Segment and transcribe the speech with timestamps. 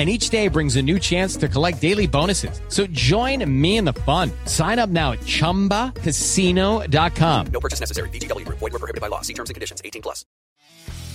[0.00, 2.62] and each day brings a new chance to collect daily bonuses.
[2.68, 4.32] So join me in the fun.
[4.46, 7.46] Sign up now at ChumbaCasino.com.
[7.52, 8.08] No purchase necessary.
[8.08, 8.48] VGW.
[8.48, 9.20] Void were prohibited by law.
[9.20, 9.82] See terms and conditions.
[9.84, 10.24] 18 plus.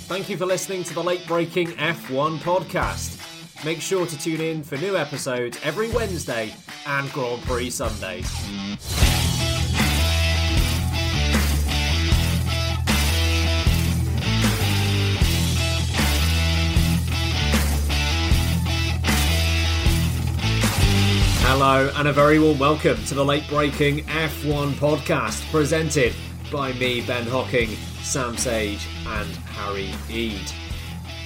[0.08, 3.66] Thank you for listening to the Late Braking F1 podcast.
[3.66, 6.54] Make sure to tune in for new episodes every Wednesday
[6.86, 8.32] and Grand Prix Sundays.
[21.48, 26.12] Hello, and a very warm welcome to the late braking F1 podcast presented
[26.52, 27.70] by me, Ben Hocking,
[28.02, 30.52] Sam Sage, and Harry Ead.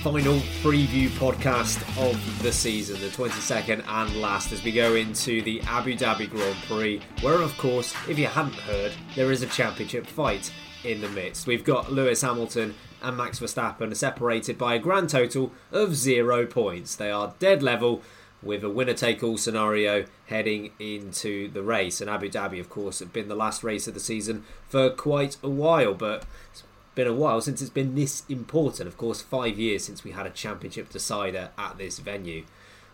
[0.04, 5.62] Final preview podcast of the season, the 22nd and last, as we go into the
[5.62, 10.06] Abu Dhabi Grand Prix, where, of course, if you hadn't heard, there is a championship
[10.06, 10.52] fight
[10.84, 11.48] in the midst.
[11.48, 16.98] We've got Lewis Hamilton and Max Verstappen separated by a grand total of zero points.
[16.98, 18.02] They are dead level
[18.42, 22.00] with a winner take all scenario heading into the race.
[22.02, 25.38] And Abu Dhabi, of course, had been the last race of the season for quite
[25.44, 26.64] a while, but it's
[26.96, 28.88] been a while since it's been this important.
[28.88, 32.46] Of course, five years since we had a championship decider at this venue.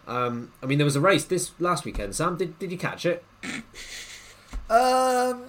[0.08, 2.16] Um, I mean, there was a race this last weekend.
[2.16, 3.24] Sam, did, did you catch it?
[4.70, 5.46] Um,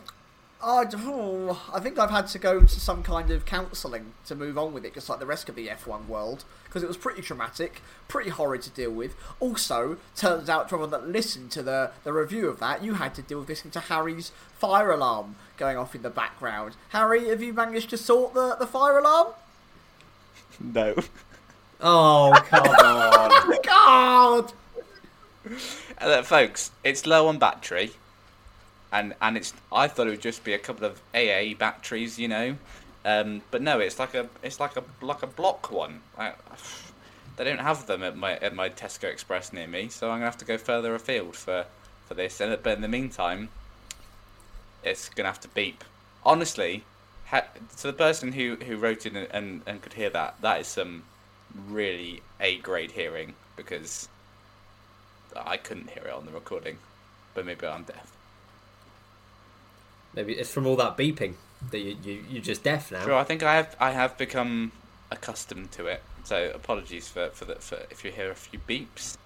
[0.67, 4.59] I, oh, I think I've had to go to some kind of counselling to move
[4.59, 7.23] on with it, just like the rest of the F1 world, because it was pretty
[7.23, 9.15] traumatic, pretty horrid to deal with.
[9.39, 13.15] Also, turns out, for everyone that listened to the, the review of that, you had
[13.15, 16.75] to deal with listening to Harry's fire alarm going off in the background.
[16.89, 19.29] Harry, have you managed to sort the, the fire alarm?
[20.61, 20.97] No.
[21.79, 23.59] Oh, come on.
[23.63, 24.53] God!
[25.99, 27.91] Uh, folks, it's low on battery,
[28.93, 29.53] and and it's.
[29.73, 32.57] I thought it would just be a couple of AA batteries, you know,
[33.07, 36.01] um, but no, it's like a it's like a like a block one.
[36.19, 36.33] I,
[37.37, 40.25] they don't have them at my at my Tesco Express near me, so I'm gonna
[40.25, 41.67] have to go further afield for
[42.07, 42.41] for this.
[42.41, 43.51] And but in the meantime,
[44.83, 45.85] it's gonna have to beep.
[46.25, 46.85] Honestly,
[47.27, 47.47] ha-
[47.79, 50.67] to the person who who wrote in and, and and could hear that, that is
[50.67, 51.05] some
[51.69, 54.09] really A grade hearing because
[55.37, 56.79] I couldn't hear it on the recording,
[57.35, 58.16] but maybe I'm deaf.
[60.17, 61.35] Maybe it's from all that beeping
[61.71, 63.05] that you, you, you're just deaf now.
[63.05, 64.73] Sure, I think I have I have become
[65.11, 66.03] accustomed to it.
[66.25, 69.17] So apologies for for, the, for if you hear a few beeps.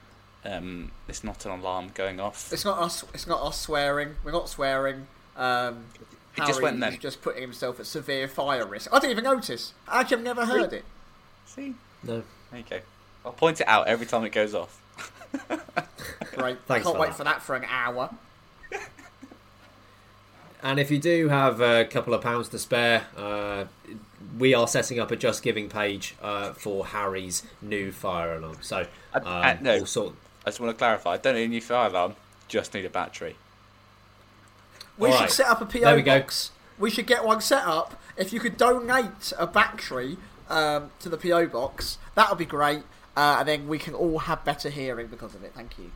[0.45, 2.51] Um, it's not an alarm going off.
[2.53, 3.05] It's not us.
[3.15, 4.17] It's not us swearing.
[4.25, 5.07] We're not swearing.
[5.37, 5.85] Um,
[6.37, 6.99] It just went then.
[6.99, 8.89] just putting himself at severe fire risk.
[8.93, 9.75] I didn't even notice.
[9.87, 10.85] Actually, I've never heard it.
[11.45, 12.23] See, No.
[12.51, 12.81] there you go.
[13.27, 14.81] I'll point it out every time it goes off.
[16.35, 16.59] Great.
[16.67, 17.17] Thanks Can't for wait that.
[17.17, 18.09] for that for an hour.
[20.63, 23.65] And if you do have a couple of pounds to spare, uh,
[24.39, 28.59] we are setting up a Just Giving page uh, for Harry's new fire alarm.
[28.61, 28.81] So,
[29.15, 29.79] um, Uh, uh, no.
[29.81, 30.15] all sort-
[30.45, 31.13] I just want to clarify.
[31.13, 32.17] I don't need a new fire alarm.
[32.49, 33.37] Just need a battery.
[34.99, 35.31] We All should right.
[35.31, 36.19] set up a PO There we go.
[36.21, 36.51] box.
[36.79, 38.01] We should get one set up.
[38.17, 40.19] If you could donate a battery
[40.49, 42.83] um, to the PO box, that would be great.
[43.17, 45.53] Uh, and then we can all have better hearing because of it.
[45.55, 45.91] Thank you.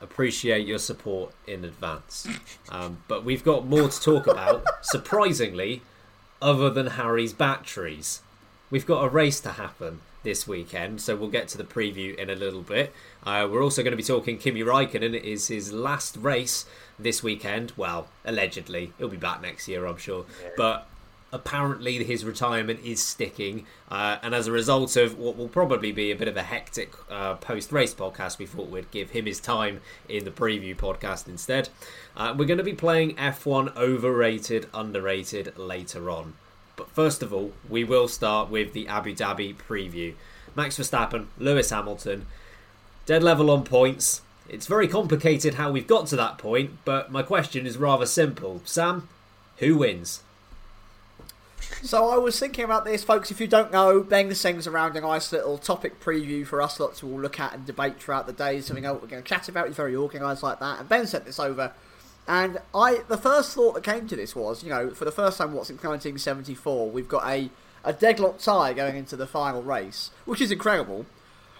[0.00, 2.26] Appreciate your support in advance.
[2.68, 5.82] Um, but we've got more to talk about, surprisingly,
[6.40, 8.22] other than Harry's batteries.
[8.70, 12.30] We've got a race to happen this weekend, so we'll get to the preview in
[12.30, 12.92] a little bit.
[13.24, 15.14] Uh, we're also going to be talking Kimi Raikkonen.
[15.14, 16.66] It is his last race
[16.98, 17.72] this weekend.
[17.76, 18.92] Well, allegedly.
[18.98, 20.24] He'll be back next year, I'm sure.
[20.56, 20.86] But
[21.32, 26.10] apparently his retirement is sticking, uh, and as a result of what will probably be
[26.10, 29.80] a bit of a hectic uh, post-race podcast, we thought we'd give him his time
[30.08, 31.68] in the preview podcast instead.
[32.16, 36.34] Uh, we're going to be playing F1 overrated, underrated later on.
[36.76, 40.14] But first of all, we will start with the Abu Dhabi preview.
[40.56, 42.26] Max Verstappen, Lewis Hamilton,
[43.06, 44.22] dead level on points.
[44.48, 48.62] It's very complicated how we've got to that point, but my question is rather simple.
[48.64, 49.08] Sam,
[49.58, 50.22] who wins?
[51.82, 53.30] So I was thinking about this, folks.
[53.30, 56.94] If you don't know, Ben sings around a nice little topic preview for us lot
[56.96, 58.60] to all look at and debate throughout the day.
[58.60, 59.66] Something else we're going to chat about.
[59.66, 60.80] He's very organised like that.
[60.80, 61.72] And Ben sent this over,
[62.28, 65.38] and I the first thought that came to this was, you know, for the first
[65.38, 67.50] time, what since 1974, we've got a
[67.82, 71.06] a deadlock tie going into the final race, which is incredible.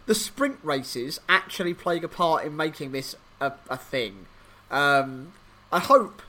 [0.07, 4.27] The sprint races actually playing a part in making this a, a thing.
[4.71, 5.33] Um,
[5.73, 6.21] I hope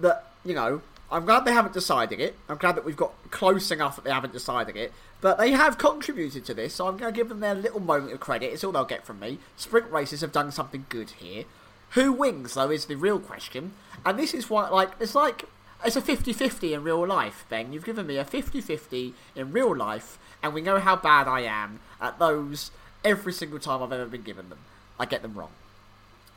[0.00, 0.80] that you know
[1.10, 2.36] I'm glad they haven't decided it.
[2.48, 4.92] I'm glad that we've got close enough that they haven't decided it.
[5.20, 8.12] But they have contributed to this, so I'm going to give them their little moment
[8.12, 8.52] of credit.
[8.52, 9.38] It's all they'll get from me.
[9.56, 11.44] Sprint races have done something good here.
[11.90, 13.72] Who wins, though, is the real question.
[14.04, 15.44] And this is why, like, it's like,
[15.84, 17.72] it's a 50 50 in real life, Ben.
[17.72, 21.42] You've given me a 50 50 in real life, and we know how bad I
[21.42, 22.70] am at those
[23.04, 24.58] every single time I've ever been given them.
[24.98, 25.50] I get them wrong.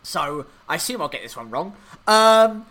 [0.03, 1.75] So, I assume I'll get this one wrong.
[2.07, 2.65] Um,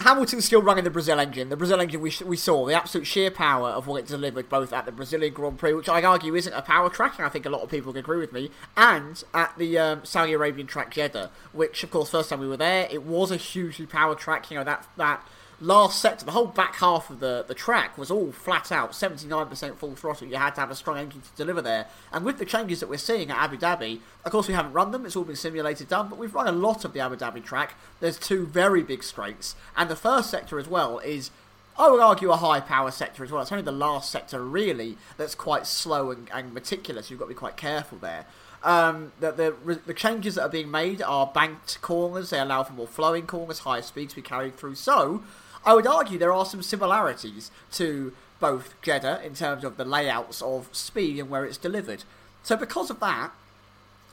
[0.00, 1.48] Hamilton's still running the Brazil engine.
[1.48, 4.72] The Brazil engine we, we saw, the absolute sheer power of what it delivered both
[4.72, 7.46] at the Brazilian Grand Prix, which I argue isn't a power track, and I think
[7.46, 11.30] a lot of people agree with me, and at the um, Saudi Arabian track Jeddah,
[11.52, 14.50] which, of course, first time we were there, it was a hugely power track.
[14.50, 15.26] You know, that, that
[15.60, 19.76] last sector, the whole back half of the, the track was all flat out, 79%
[19.76, 20.28] full throttle.
[20.28, 21.86] You had to have a strong engine to deliver there.
[22.12, 24.92] And with the changes that we're seeing at Abu Dhabi, of course we haven't run
[24.92, 27.44] them, it's all been simulated done, but we've run a lot of the Abu Dhabi
[27.44, 27.74] track.
[28.00, 31.30] There's two very big straights, and the first sector as well is
[31.78, 33.40] I would argue a high power sector as well.
[33.40, 37.08] It's only the last sector really that's quite slow and, and meticulous.
[37.08, 38.26] You've got to be quite careful there.
[38.64, 42.30] Um, the, the, the changes that are being made are banked corners.
[42.30, 44.74] They allow for more flowing corners, higher speeds to be carried through.
[44.74, 45.22] So
[45.64, 50.40] I would argue there are some similarities to both Jeddah in terms of the layouts
[50.42, 52.04] of speed and where it's delivered.
[52.42, 53.32] So because of that,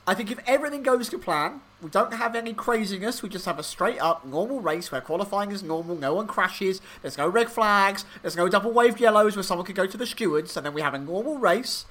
[0.07, 3.57] I think if everything goes to plan, we don't have any craziness, we just have
[3.57, 7.49] a straight up normal race where qualifying is normal, no one crashes, there's no red
[7.49, 10.73] flags, there's no double waved yellows where someone could go to the stewards, and then
[10.73, 11.85] we have a normal race.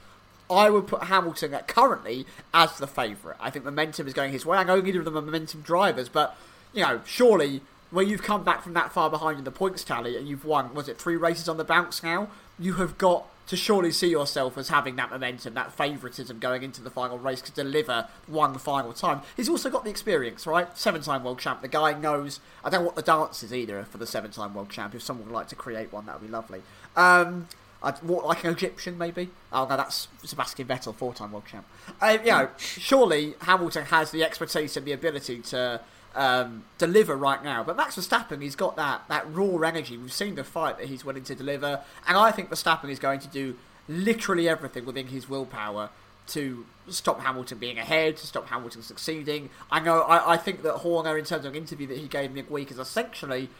[0.48, 3.38] I would put Hamilton at currently as the favourite.
[3.40, 4.58] I think momentum is going his way.
[4.58, 6.36] I know neither of them are momentum drivers, but
[6.72, 10.16] you know, surely where you've come back from that far behind in the points tally
[10.16, 12.28] and you've won, was it three races on the bounce now?
[12.58, 16.82] You have got to surely see yourself as having that momentum, that favouritism going into
[16.82, 19.20] the final race to deliver one final time.
[19.36, 20.76] He's also got the experience, right?
[20.76, 21.60] Seven time world champ.
[21.60, 22.40] The guy knows.
[22.64, 24.94] I don't what the dance is either for the seven time world champ.
[24.94, 26.62] If someone would like to create one, that would be lovely.
[26.96, 27.48] Um,
[27.82, 29.28] I'd walk like an Egyptian, maybe.
[29.52, 31.66] Oh no, that's Sebastian Vettel, four-time world champ.
[32.00, 35.82] Uh, you know, surely Hamilton has the expertise and the ability to
[36.14, 37.62] um, deliver right now.
[37.64, 39.96] But Max Verstappen, he's got that, that raw energy.
[39.96, 41.81] We've seen the fight that he's willing to deliver.
[42.06, 43.56] And I think Verstappen is going to do
[43.88, 45.90] literally everything within his willpower
[46.26, 49.50] to stop Hamilton being ahead, to stop Hamilton succeeding.
[49.70, 52.32] I know, I, I think that Horner, in terms of an interview that he gave
[52.32, 53.50] midweek, has essentially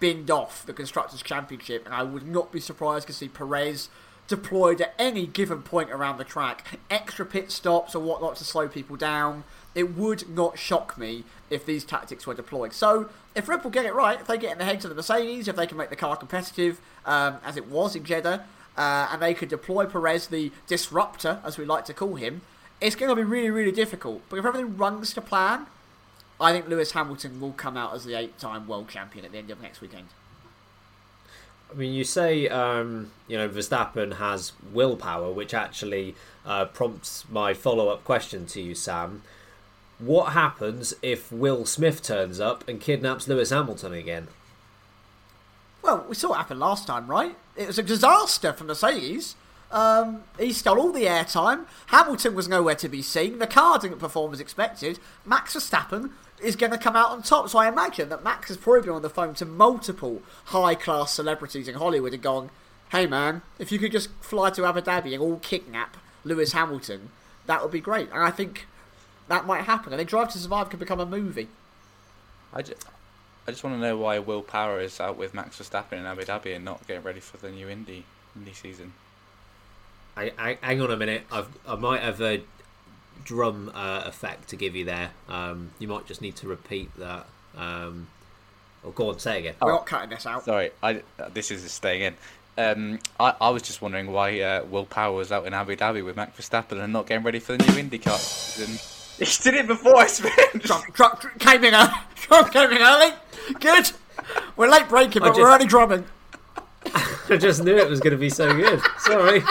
[0.00, 1.84] binned off the Constructors' Championship.
[1.86, 3.88] And I would not be surprised to see Perez
[4.28, 6.78] deployed at any given point around the track.
[6.90, 9.44] Extra pit stops or whatnot to slow people down.
[9.74, 12.72] It would not shock me if these tactics were deployed.
[12.72, 14.94] So, if Red Bull get it right, if they get in the heads of the
[14.94, 18.44] Mercedes, if they can make the car competitive, um, as it was in Jeddah,
[18.76, 22.42] uh, and they could deploy Perez, the disruptor, as we like to call him,
[22.80, 24.22] it's going to be really, really difficult.
[24.28, 25.66] But if everything runs to plan,
[26.40, 29.38] I think Lewis Hamilton will come out as the eight time world champion at the
[29.38, 30.06] end of next weekend.
[31.70, 36.14] I mean, you say um, you know Verstappen has willpower, which actually
[36.44, 39.22] uh, prompts my follow-up question to you, Sam.
[40.04, 44.26] What happens if Will Smith turns up and kidnaps Lewis Hamilton again?
[45.80, 47.36] Well, we saw what happened last time, right?
[47.56, 49.36] It was a disaster for Mercedes.
[49.70, 51.66] Um, he stole all the airtime.
[51.86, 53.38] Hamilton was nowhere to be seen.
[53.38, 54.98] The car didn't perform as expected.
[55.24, 56.10] Max Verstappen
[56.42, 57.48] is going to come out on top.
[57.48, 61.12] So I imagine that Max has probably been on the phone to multiple high class
[61.12, 62.50] celebrities in Hollywood and gone,
[62.90, 67.10] hey man, if you could just fly to Abu Dhabi and all kidnap Lewis Hamilton,
[67.46, 68.10] that would be great.
[68.10, 68.66] And I think
[69.28, 69.92] that might happen.
[69.92, 71.48] I think Drive to Survive could become a movie.
[72.52, 72.86] I just,
[73.46, 76.22] I just want to know why Will Power is out with Max Verstappen in Abu
[76.22, 78.04] Dhabi and not getting ready for the new Indy
[78.36, 78.92] Indy season.
[80.16, 81.22] I, I, hang on a minute.
[81.30, 82.42] I've, I might have a
[83.24, 85.10] drum uh, effect to give you there.
[85.28, 87.26] Um, you might just need to repeat that.
[87.56, 88.08] Um,
[88.82, 89.54] or go on, say again.
[89.60, 90.44] We're not cutting this out.
[90.44, 91.02] Sorry, I,
[91.32, 92.14] this is staying in.
[92.58, 96.04] Um, I, I was just wondering why uh, Will Power was out in Abu Dhabi
[96.04, 98.78] with Max Verstappen and not getting ready for the new IndyCar season.
[99.26, 100.62] He did it before I spent.
[100.64, 101.92] Drop, drop, came in early.
[102.50, 103.14] came in early.
[103.60, 103.92] Good.
[104.56, 106.04] We're late breaking, but just- we're early drumming.
[107.28, 108.80] I just knew it was going to be so good.
[108.98, 109.42] Sorry.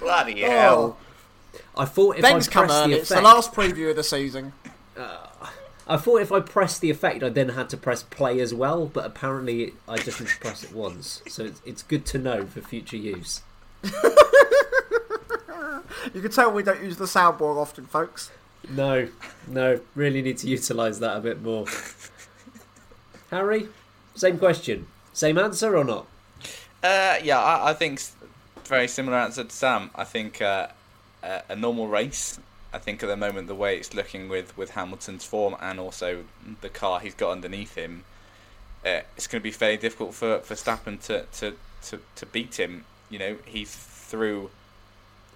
[0.00, 0.50] Bloody oh.
[0.50, 0.98] hell.
[1.76, 2.94] I thought if Ben's I come pressed early.
[2.94, 4.52] the It's the effect, last preview of the season.
[4.96, 5.26] Uh,
[5.86, 8.86] I thought if I pressed the effect, I then had to press play as well.
[8.86, 11.22] But apparently, I just need to press it once.
[11.28, 13.42] So it's, it's good to know for future use.
[16.14, 18.30] You can tell we don't use the soundboard often, folks.
[18.68, 19.08] No,
[19.46, 21.66] no, really need to utilise that a bit more.
[23.30, 23.68] Harry,
[24.14, 26.06] same question, same answer or not?
[26.82, 28.00] Uh, yeah, I, I think
[28.64, 29.90] very similar answer to Sam.
[29.94, 30.68] I think uh,
[31.22, 32.38] a, a normal race.
[32.72, 36.24] I think at the moment the way it's looking with, with Hamilton's form and also
[36.62, 38.04] the car he's got underneath him,
[38.84, 42.84] uh, it's going to be fairly difficult for Verstappen to, to, to, to beat him.
[43.10, 44.50] You know, he threw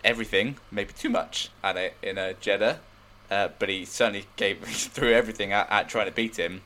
[0.04, 2.80] everything, maybe too much, at it in a Jeddah,
[3.30, 6.62] uh, but he certainly gave he threw everything at, at trying to beat him,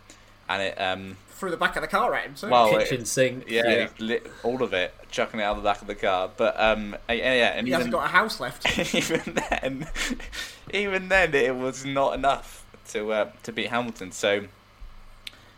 [0.49, 2.49] and it um, Through the back of the car at him, too.
[2.49, 3.45] well, Kitchen it- sink.
[3.49, 3.89] yeah, yeah.
[3.97, 6.31] he lit all of it, chucking it out the back of the car.
[6.37, 8.67] But um, yeah, yeah, and he hasn't got a house left.
[8.95, 9.89] even then,
[10.75, 14.13] even then, it was not enough to uh, to beat Hamilton.
[14.13, 14.47] So,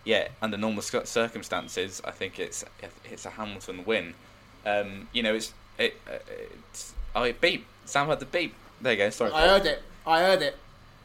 [0.04, 2.64] yeah, under normal sc- circumstances, I think it's
[3.10, 4.14] it's a Hamilton win.
[4.64, 6.18] Um, you know, it's it, uh,
[6.70, 7.66] it's oh, it beep.
[7.84, 8.54] Sam had the beep.
[8.80, 9.10] There you go.
[9.10, 9.32] Sorry.
[9.32, 9.82] I heard it.
[10.06, 10.56] I heard it.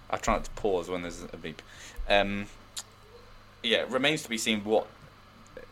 [0.10, 1.62] I try not to pause when there's a beep.
[2.10, 2.48] Um,
[3.64, 4.88] yeah, it remains to be seen what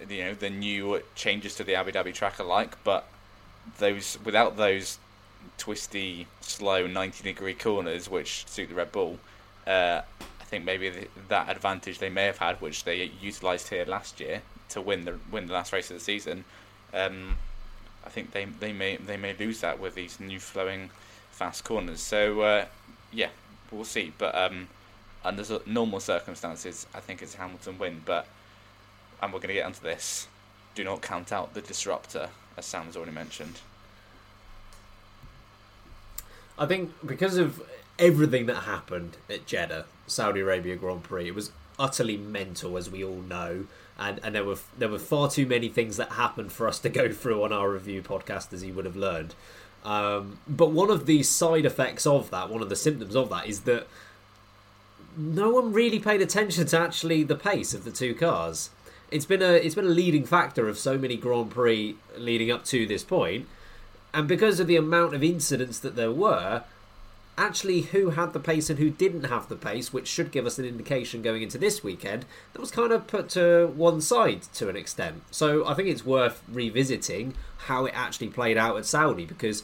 [0.09, 3.07] you know the new changes to the Abu Dhabi track are like, but
[3.77, 4.99] those without those
[5.57, 9.19] twisty, slow, ninety degree corners which suit the Red Bull,
[9.65, 10.01] uh,
[10.41, 14.19] I think maybe the, that advantage they may have had, which they utilised here last
[14.19, 16.43] year to win the win the last race of the season.
[16.93, 17.37] Um,
[18.05, 20.89] I think they they may they may lose that with these new flowing
[21.31, 22.01] fast corners.
[22.01, 22.65] So uh,
[23.11, 23.29] yeah,
[23.71, 24.13] we'll see.
[24.17, 24.67] But um,
[25.23, 28.01] under normal circumstances, I think it's Hamilton win.
[28.05, 28.27] But
[29.21, 30.27] and we're going to get onto this.
[30.75, 33.59] Do not count out the disruptor, as Sam has already mentioned.
[36.57, 37.61] I think because of
[37.97, 43.03] everything that happened at Jeddah, Saudi Arabia Grand Prix, it was utterly mental, as we
[43.03, 43.65] all know,
[43.97, 46.89] and and there were there were far too many things that happened for us to
[46.89, 49.35] go through on our review podcast, as you would have learned.
[49.83, 53.47] Um, but one of the side effects of that, one of the symptoms of that,
[53.47, 53.87] is that
[55.15, 58.69] no one really paid attention to actually the pace of the two cars.
[59.11, 62.65] It's been a it's been a leading factor of so many Grand Prix leading up
[62.65, 63.47] to this point,
[64.13, 66.63] and because of the amount of incidents that there were,
[67.37, 70.57] actually who had the pace and who didn't have the pace, which should give us
[70.57, 74.69] an indication going into this weekend, that was kind of put to one side to
[74.69, 75.23] an extent.
[75.31, 79.63] So I think it's worth revisiting how it actually played out at Saudi because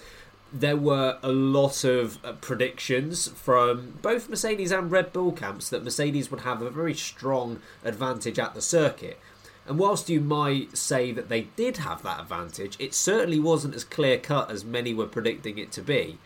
[0.54, 5.84] there were a lot of uh, predictions from both Mercedes and Red Bull camps that
[5.84, 9.18] Mercedes would have a very strong advantage at the circuit.
[9.66, 13.84] And whilst you might say that they did have that advantage, it certainly wasn't as
[13.84, 16.18] clear cut as many were predicting it to be.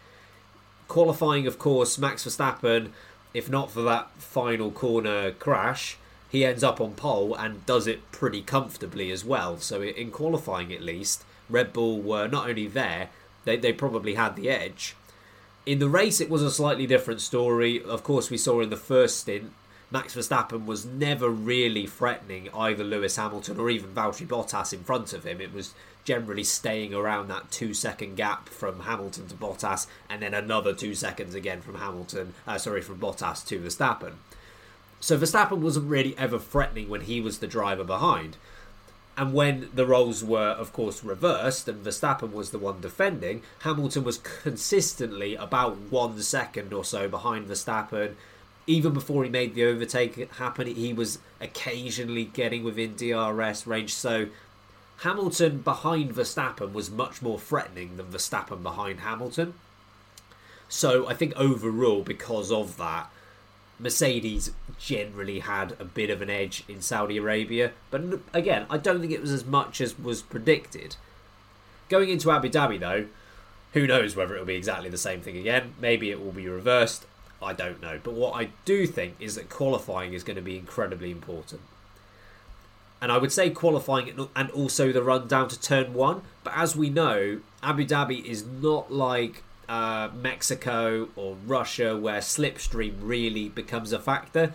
[0.88, 2.92] Qualifying, of course, Max Verstappen,
[3.34, 5.98] if not for that final corner crash,
[6.30, 9.58] he ends up on pole and does it pretty comfortably as well.
[9.58, 13.10] So, in qualifying at least, Red Bull were not only there,
[13.46, 14.96] they, they probably had the edge.
[15.66, 17.84] In the race, it was a slightly different story.
[17.84, 19.52] Of course, we saw in the first stint,
[19.96, 25.14] Max Verstappen was never really threatening either Lewis Hamilton or even Valtteri Bottas in front
[25.14, 25.40] of him.
[25.40, 25.74] It was
[26.04, 30.96] generally staying around that two second gap from Hamilton to Bottas, and then another two
[30.96, 34.16] seconds again from Hamilton, uh, sorry, from Bottas to Verstappen.
[35.00, 38.36] So Verstappen wasn't really ever threatening when he was the driver behind.
[39.16, 44.04] And when the roles were, of course, reversed and Verstappen was the one defending, Hamilton
[44.04, 48.16] was consistently about one second or so behind Verstappen.
[48.68, 53.94] Even before he made the overtake happen, he was occasionally getting within DRS range.
[53.94, 54.28] So
[55.00, 59.54] Hamilton behind Verstappen was much more threatening than Verstappen behind Hamilton.
[60.68, 63.12] So I think overall, because of that,
[63.78, 67.72] Mercedes generally had a bit of an edge in Saudi Arabia.
[67.92, 70.96] But again, I don't think it was as much as was predicted.
[71.90, 73.06] Going into Abu Dhabi, though,
[73.74, 75.74] who knows whether it'll be exactly the same thing again?
[75.80, 77.06] Maybe it will be reversed.
[77.42, 78.00] I don't know.
[78.02, 81.62] But what I do think is that qualifying is going to be incredibly important.
[83.02, 86.22] And I would say qualifying and also the run down to turn one.
[86.44, 92.96] But as we know, Abu Dhabi is not like uh, Mexico or Russia where slipstream
[93.02, 94.54] really becomes a factor.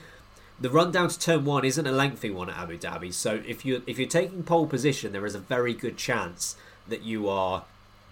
[0.61, 3.13] the run down to turn one isn't a lengthy one at Abu Dhabi.
[3.13, 6.57] So if you if you're taking pole position, there is a very good chance
[6.87, 7.65] that you are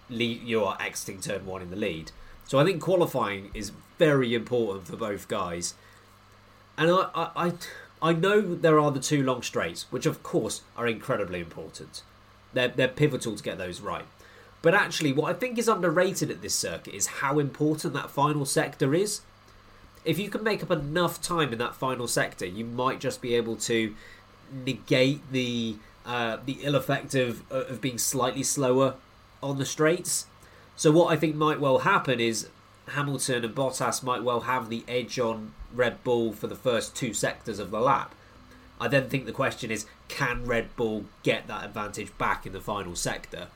[0.08, 2.10] you are exiting turn one in the lead.
[2.48, 5.74] So I think qualifying is very important for both guys.
[6.78, 7.52] And I, I, I,
[8.00, 12.02] I know there are the two long straights, which of course are incredibly important.
[12.54, 14.06] They're, they're pivotal to get those right.
[14.62, 18.46] But actually, what I think is underrated at this circuit is how important that final
[18.46, 19.20] sector is.
[20.06, 23.34] If you can make up enough time in that final sector, you might just be
[23.34, 23.94] able to
[24.50, 25.76] negate the
[26.06, 28.94] uh, the ill effect of, of being slightly slower
[29.42, 30.24] on the straights.
[30.78, 32.48] So what I think might well happen is
[32.90, 37.12] Hamilton and Bottas might well have the edge on Red Bull for the first two
[37.12, 38.14] sectors of the lap.
[38.80, 42.60] I then think the question is can Red Bull get that advantage back in the
[42.60, 43.48] final sector?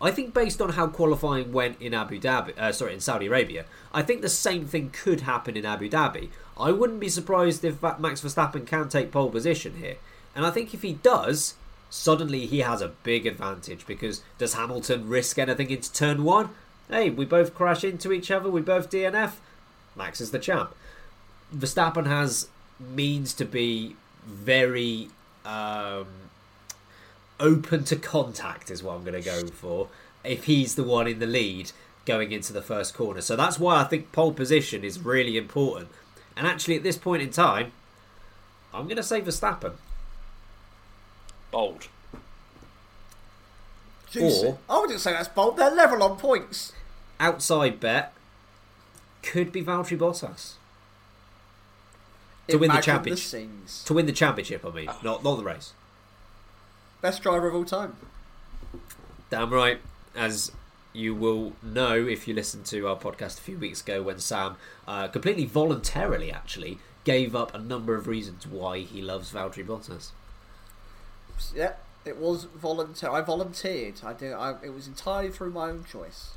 [0.00, 3.66] I think based on how qualifying went in Abu Dhabi, uh, sorry, in Saudi Arabia,
[3.92, 6.30] I think the same thing could happen in Abu Dhabi.
[6.58, 9.96] I wouldn't be surprised if Max Verstappen can take pole position here,
[10.34, 11.54] and I think if he does,
[11.90, 16.50] suddenly he has a big advantage because does Hamilton risk anything into turn one?
[16.88, 19.34] Hey, we both crash into each other, we both DNF.
[19.96, 20.74] Max is the champ.
[21.54, 25.08] Verstappen has means to be very
[25.44, 26.06] um,
[27.40, 29.88] open to contact, is what I'm going to go for.
[30.24, 31.72] If he's the one in the lead
[32.04, 35.88] going into the first corner, so that's why I think pole position is really important.
[36.36, 37.72] And actually, at this point in time,
[38.72, 39.72] I'm going to say Verstappen.
[41.50, 41.88] Bold.
[44.12, 45.56] Jeez, Or- I wouldn't say that's bold.
[45.56, 46.72] They're level on points.
[47.20, 48.12] Outside bet
[49.22, 50.52] could be Valtteri Bottas
[52.46, 53.26] to win the championship.
[53.26, 53.82] scenes.
[53.84, 54.64] to win the championship.
[54.64, 55.72] I mean, not not the race.
[57.00, 57.96] Best driver of all time.
[59.30, 59.80] Damn right.
[60.14, 60.52] As
[60.92, 64.56] you will know if you listened to our podcast a few weeks ago when Sam
[64.86, 70.10] uh, completely voluntarily actually gave up a number of reasons why he loves Valtteri Bottas.
[71.54, 71.72] Yeah,
[72.04, 73.10] it was volunteer.
[73.10, 74.00] I volunteered.
[74.04, 74.32] I did.
[74.32, 76.30] I, it was entirely through my own choice.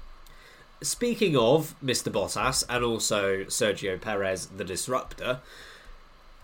[0.84, 2.12] Speaking of Mr.
[2.12, 5.40] Bottas and also Sergio Perez, the disruptor,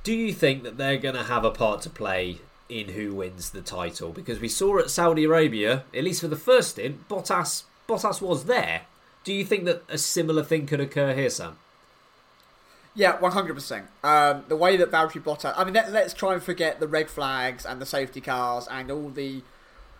[0.03, 2.37] do you think that they're going to have a part to play
[2.69, 4.11] in who wins the title?
[4.11, 8.45] Because we saw at Saudi Arabia, at least for the first stint, Bottas Bottas was
[8.45, 8.81] there.
[9.23, 11.57] Do you think that a similar thing could occur here, Sam?
[12.97, 13.85] Yeah, one hundred percent.
[14.03, 15.53] Um, the way that Valtteri Bottas.
[15.55, 18.89] I mean, let, let's try and forget the red flags and the safety cars and
[18.89, 19.43] all the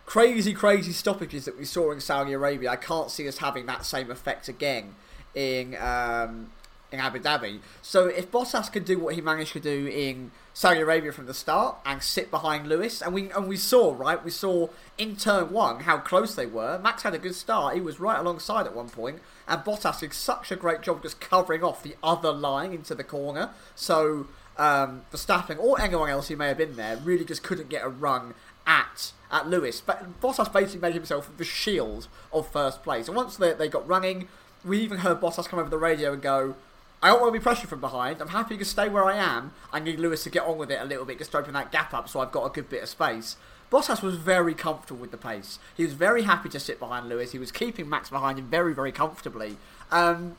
[0.04, 2.70] crazy, crazy stoppages that we saw in Saudi Arabia.
[2.70, 4.96] I can't see us having that same effect again
[5.32, 6.50] in um,
[6.90, 7.60] in Abu Dhabi.
[7.82, 11.34] So if Bottas can do what he managed to do in Saudi Arabia from the
[11.34, 14.66] start and sit behind Lewis, and we and we saw right, we saw
[14.98, 16.80] in turn one how close they were.
[16.80, 20.12] Max had a good start; he was right alongside at one point, and Bottas did
[20.12, 23.50] such a great job just covering off the other line into the corner.
[23.76, 27.84] So um, Verstappen or anyone else who may have been there really just couldn't get
[27.84, 28.34] a run
[28.66, 29.80] at at Lewis.
[29.80, 33.06] But Bottas basically made himself the shield of first place.
[33.06, 34.26] And once they, they got running,
[34.64, 36.56] we even heard Bottas come over the radio and go,
[37.02, 38.20] I don't want to be pressured from behind.
[38.20, 39.52] I'm happy to stay where I am.
[39.72, 41.70] I need Lewis to get on with it a little bit, just to open that
[41.70, 43.36] gap up so I've got a good bit of space.
[43.70, 45.58] Bottas was very comfortable with the pace.
[45.76, 47.32] He was very happy to sit behind Lewis.
[47.32, 49.58] He was keeping Max behind him very, very comfortably.
[49.90, 50.36] Um,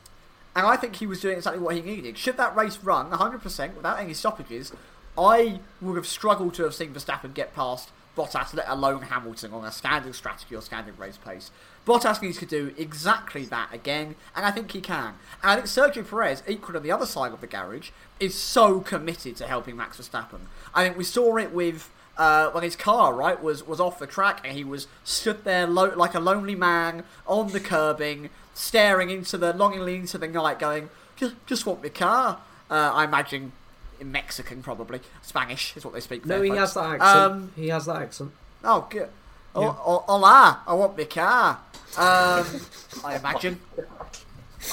[0.54, 2.18] and I think he was doing exactly what he needed.
[2.18, 4.72] Should that race run 100% without any stoppages,
[5.16, 9.64] I would have struggled to have seen Verstappen get past Bottas, let alone Hamilton, on
[9.64, 11.50] a standard strategy or standard race pace.
[11.86, 15.14] Bottas needs to do exactly that again, and I think he can.
[15.42, 18.80] And I think Sergio Perez, equal on the other side of the garage, is so
[18.80, 20.40] committed to helping Max Verstappen.
[20.74, 24.06] I think we saw it with uh, when his car right was was off the
[24.06, 29.08] track and he was stood there lo- like a lonely man on the curbing, staring
[29.08, 32.40] into the longingly into the night, going, "Just just want my car."
[32.70, 33.52] Uh, I imagine
[33.98, 36.26] in Mexican, probably Spanish is what they speak.
[36.26, 36.60] No, there, he folks.
[36.60, 37.32] has that accent.
[37.32, 38.32] Um, he has that accent.
[38.62, 39.08] Oh, good.
[39.54, 41.58] Oh, oh, hola, I want my car.
[41.96, 42.46] Um,
[43.04, 43.60] I imagine.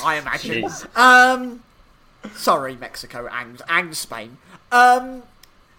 [0.04, 0.66] I imagine.
[0.96, 1.63] Um,
[2.36, 4.38] sorry, Mexico and and Spain.
[4.72, 5.24] Um,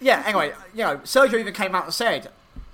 [0.01, 0.23] yeah.
[0.25, 2.29] Anyway, you know, Sergio even came out and said,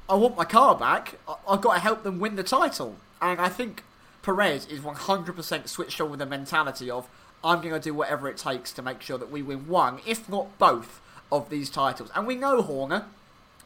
[0.10, 1.16] "I want my car back.
[1.28, 3.84] I- I've got to help them win the title." And I think
[4.24, 7.08] Perez is one hundred percent switched on with the mentality of,
[7.44, 10.28] "I'm going to do whatever it takes to make sure that we win one, if
[10.28, 13.06] not both, of these titles." And we know Horner.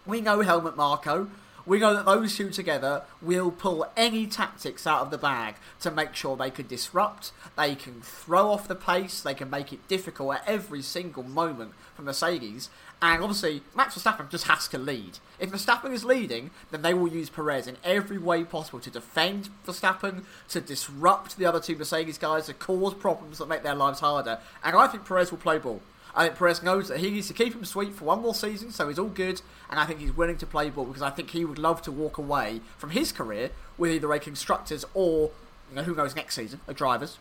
[0.06, 1.30] We know Helmut Marko.
[1.66, 5.92] We know that those two together will pull any tactics out of the bag to
[5.92, 9.88] make sure they can disrupt, they can throw off the pace, they can make it
[9.88, 12.70] difficult at every single moment for Mercedes.
[13.02, 15.20] And obviously, Max Verstappen just has to lead.
[15.40, 19.50] If Verstappen is leading, then they will use Perez in every way possible to defend
[19.66, 24.02] Verstappen, to disrupt the other two Mercedes guys, to cause problems that make their lives
[24.02, 24.40] harder.
[24.64, 25.82] And I think Perez will play ball.
[26.16, 28.72] I think Perez knows that he needs to keep him sweet for one more season,
[28.72, 31.32] so he's all good, and I think he's willing to play ball because I think
[31.32, 35.32] he would love to walk away from his career with either a constructors or
[35.70, 37.18] you know who knows next season a drivers.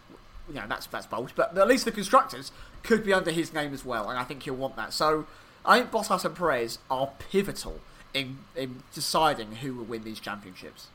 [0.48, 2.50] You know that's that's bold, but at least the constructors
[2.82, 4.92] could be under his name as well, and I think he'll want that.
[4.92, 5.26] So
[5.64, 7.80] I think Bottas and Perez are pivotal
[8.14, 10.88] in in deciding who will win these championships.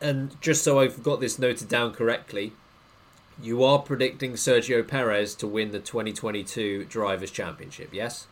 [0.00, 2.52] And just so I've got this noted down correctly,
[3.42, 8.26] you are predicting Sergio Perez to win the 2022 Drivers' Championship, yes?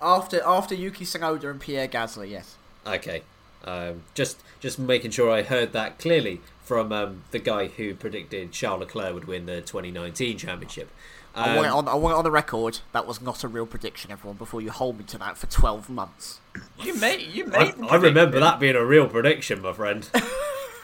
[0.00, 2.56] After after Yuki Tsunoda and Pierre Gasly, yes.
[2.86, 3.22] Okay.
[3.64, 8.52] Um, just just making sure I heard that clearly from um, the guy who predicted
[8.52, 10.90] Charles Leclerc would win the 2019 championship.
[11.34, 12.80] Um, I, want it on, I want it on the record.
[12.92, 14.36] That was not a real prediction, everyone.
[14.36, 16.40] Before you hold me to that for 12 months.
[16.80, 17.74] You made you I, made.
[17.90, 20.08] I remember that being a real prediction, my friend.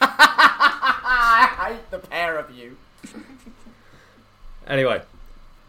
[0.01, 2.77] I hate the pair of you.
[4.67, 5.01] anyway,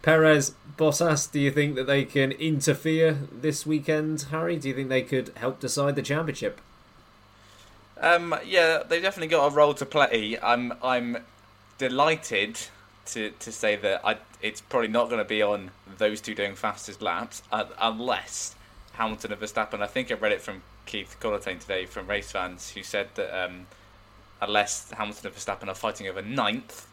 [0.03, 4.57] Perez, Bottas, do you think that they can interfere this weekend, Harry?
[4.57, 6.61] Do you think they could help decide the championship?
[8.01, 10.37] Um, yeah, they've definitely got a role to play.
[10.43, 11.19] I'm I'm
[11.79, 12.59] delighted
[13.07, 16.55] to to say that I it's probably not going to be on those two doing
[16.55, 18.55] fastest laps uh, unless
[18.93, 19.81] Hamilton and Verstappen.
[19.81, 23.45] I think I read it from Keith Collantine today from race fans who said that
[23.45, 23.67] um,
[24.41, 26.87] unless Hamilton and Verstappen are fighting over ninth,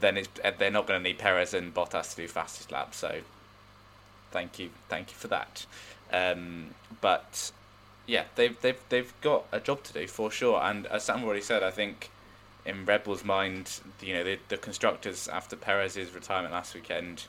[0.00, 2.98] then it's, uh, they're not going to need Perez and Bottas to do fastest laps.
[2.98, 3.20] So
[4.30, 5.66] thank you, thank you for that.
[6.12, 7.50] Um, but
[8.06, 10.60] yeah, they've they've they've got a job to do for sure.
[10.62, 12.10] And as Sam already said, I think
[12.64, 17.24] in Red Bull's mind, you know, the, the constructors after Perez's retirement last weekend,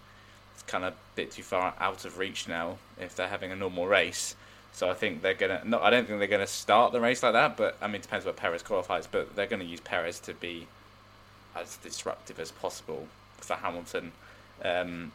[0.54, 3.56] it's kind of a bit too far out of reach now if they're having a
[3.56, 4.36] normal race.
[4.74, 5.62] So I think they're gonna.
[5.66, 7.58] No, I don't think they're gonna start the race like that.
[7.58, 9.08] But I mean, it depends what Perez qualifies.
[9.08, 10.68] But they're gonna use Perez to be
[11.62, 14.12] as disruptive as possible for Hamilton.
[14.64, 15.12] Um,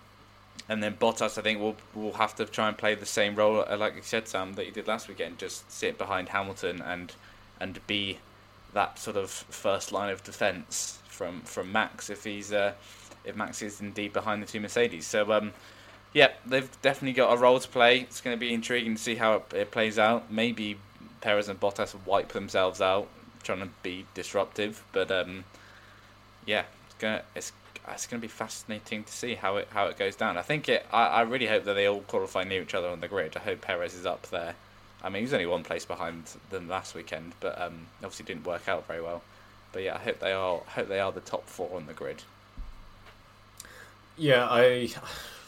[0.68, 3.64] and then Bottas, I think, will will have to try and play the same role,
[3.66, 5.38] uh, like you said, Sam, that he did last weekend.
[5.38, 7.12] Just sit behind Hamilton and
[7.60, 8.18] and be
[8.72, 12.72] that sort of first line of defence from from Max if he's uh,
[13.24, 15.06] if Max is indeed behind the two Mercedes.
[15.06, 15.52] So um,
[16.12, 18.00] yeah, they've definitely got a role to play.
[18.00, 20.30] It's going to be intriguing to see how it, it plays out.
[20.30, 20.78] Maybe
[21.20, 23.08] Perez and Bottas wipe themselves out
[23.42, 25.44] trying to be disruptive, but um,
[26.46, 27.52] yeah, it's gonna it's
[27.88, 30.36] it's going to be fascinating to see how it how it goes down.
[30.36, 30.86] I think it.
[30.92, 33.36] I, I really hope that they all qualify near each other on the grid.
[33.36, 34.54] I hope Perez is up there.
[35.02, 38.68] I mean, he's only one place behind them last weekend, but um, obviously didn't work
[38.68, 39.22] out very well.
[39.72, 42.22] But yeah, I hope they are hope they are the top four on the grid.
[44.16, 44.90] Yeah, I,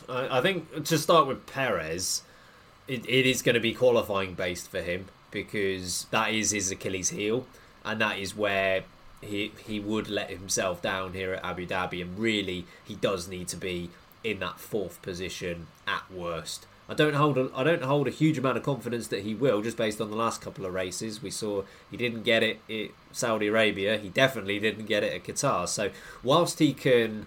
[0.08, 2.22] I think to start with Perez,
[2.88, 7.10] it, it is going to be qualifying based for him because that is his Achilles
[7.10, 7.46] heel,
[7.84, 8.84] and that is where
[9.24, 13.48] he he would let himself down here at Abu Dhabi, and really he does need
[13.48, 13.90] to be
[14.22, 16.66] in that fourth position at worst.
[16.88, 19.62] I don't hold a, I don't hold a huge amount of confidence that he will,
[19.62, 21.22] just based on the last couple of races.
[21.22, 23.96] We saw he didn't get it at Saudi Arabia.
[23.96, 25.66] He definitely didn't get it at Qatar.
[25.66, 25.90] So
[26.22, 27.26] whilst he can,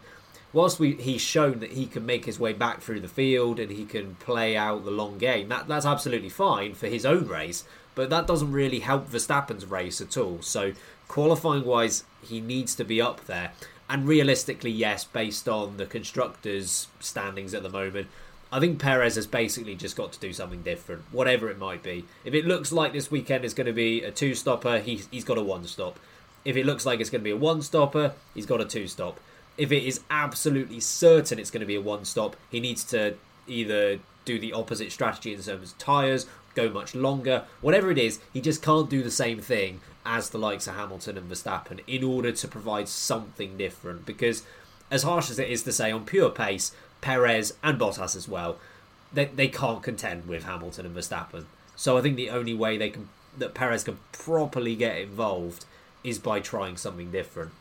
[0.53, 3.71] whilst we he's shown that he can make his way back through the field and
[3.71, 7.63] he can play out the long game, that that's absolutely fine for his own race.
[7.95, 10.43] But that doesn't really help Verstappen's race at all.
[10.43, 10.73] So
[11.07, 13.51] qualifying wise, he needs to be up there.
[13.89, 18.07] And realistically, yes, based on the constructors' standings at the moment,
[18.51, 22.05] I think Perez has basically just got to do something different, whatever it might be.
[22.23, 25.25] If it looks like this weekend is going to be a two stopper, he's, he's
[25.25, 25.99] got a one stop.
[26.45, 28.87] If it looks like it's going to be a one stopper, he's got a two
[28.87, 29.19] stop.
[29.57, 33.15] If it is absolutely certain it's going to be a one stop, he needs to
[33.47, 38.19] either do the opposite strategy in terms of tyres, go much longer, whatever it is,
[38.33, 42.03] he just can't do the same thing as the likes of Hamilton and Verstappen in
[42.03, 44.05] order to provide something different.
[44.05, 44.43] Because,
[44.89, 48.57] as harsh as it is to say, on pure pace, Perez and Bottas as well,
[49.13, 51.45] they, they can't contend with Hamilton and Verstappen.
[51.75, 55.65] So I think the only way they can that Perez can properly get involved
[56.03, 57.51] is by trying something different.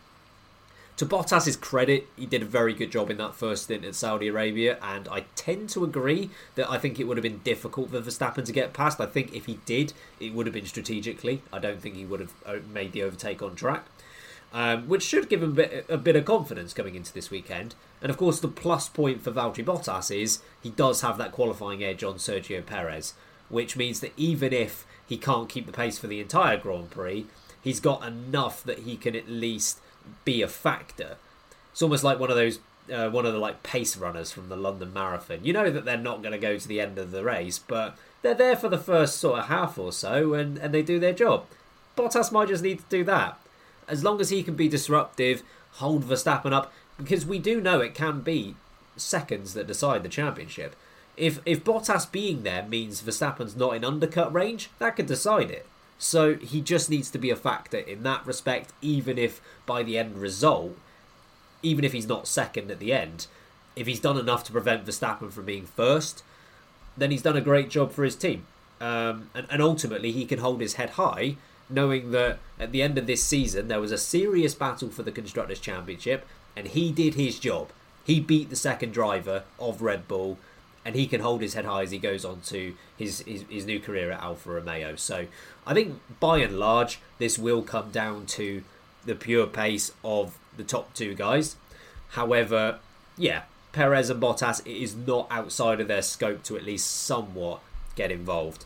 [0.97, 4.29] To Bottas's credit, he did a very good job in that first stint at Saudi
[4.29, 8.01] Arabia, and I tend to agree that I think it would have been difficult for
[8.01, 8.99] Verstappen to get past.
[8.99, 11.43] I think if he did, it would have been strategically.
[11.53, 13.85] I don't think he would have uh, made the overtake on track,
[14.55, 17.75] um, which should give him a bit, a bit of confidence coming into this weekend.
[18.01, 21.85] And of course, the plus point for Valtteri Bottas is he does have that qualifying
[21.85, 23.13] edge on Sergio Perez,
[23.51, 27.27] which means that even if he can't keep the pace for the entire Grand Prix,
[27.61, 29.79] he's got enough that he can at least
[30.25, 31.17] be a factor.
[31.73, 32.59] It's almost like one of those
[32.93, 35.41] uh, one of the like pace runners from the London Marathon.
[35.45, 37.97] You know that they're not going to go to the end of the race, but
[38.23, 41.13] they're there for the first sort of half or so, and, and they do their
[41.13, 41.47] job.
[41.97, 43.39] Bottas might just need to do that.
[43.89, 45.43] As long as he can be disruptive,
[45.73, 48.57] hold Verstappen up, because we do know it can be
[48.97, 50.75] seconds that decide the championship.
[51.17, 55.67] If if Bottas being there means Verstappen's not in undercut range, that could decide it.
[55.99, 59.97] So he just needs to be a factor in that respect, even if by the
[59.97, 60.77] end result,
[61.63, 63.27] even if he's not second at the end,
[63.75, 66.23] if he's done enough to prevent Verstappen from being first,
[66.97, 68.47] then he's done a great job for his team.
[68.81, 71.37] Um, and, and ultimately, he can hold his head high,
[71.69, 75.13] knowing that at the end of this season, there was a serious battle for the
[75.13, 77.71] Constructors' Championship, and he did his job.
[78.05, 80.39] He beat the second driver of Red Bull,
[80.87, 83.67] and he can hold his head high as he goes on to his, his, his
[83.67, 84.95] new career at Alfa Romeo.
[84.95, 85.27] So
[85.67, 88.63] I think by and large, this will come down to
[89.05, 91.57] the pure pace of the top two guys.
[92.11, 92.79] However,
[93.19, 97.61] yeah, Perez and Bottas, it is not outside of their scope to at least somewhat
[97.97, 98.65] get involved.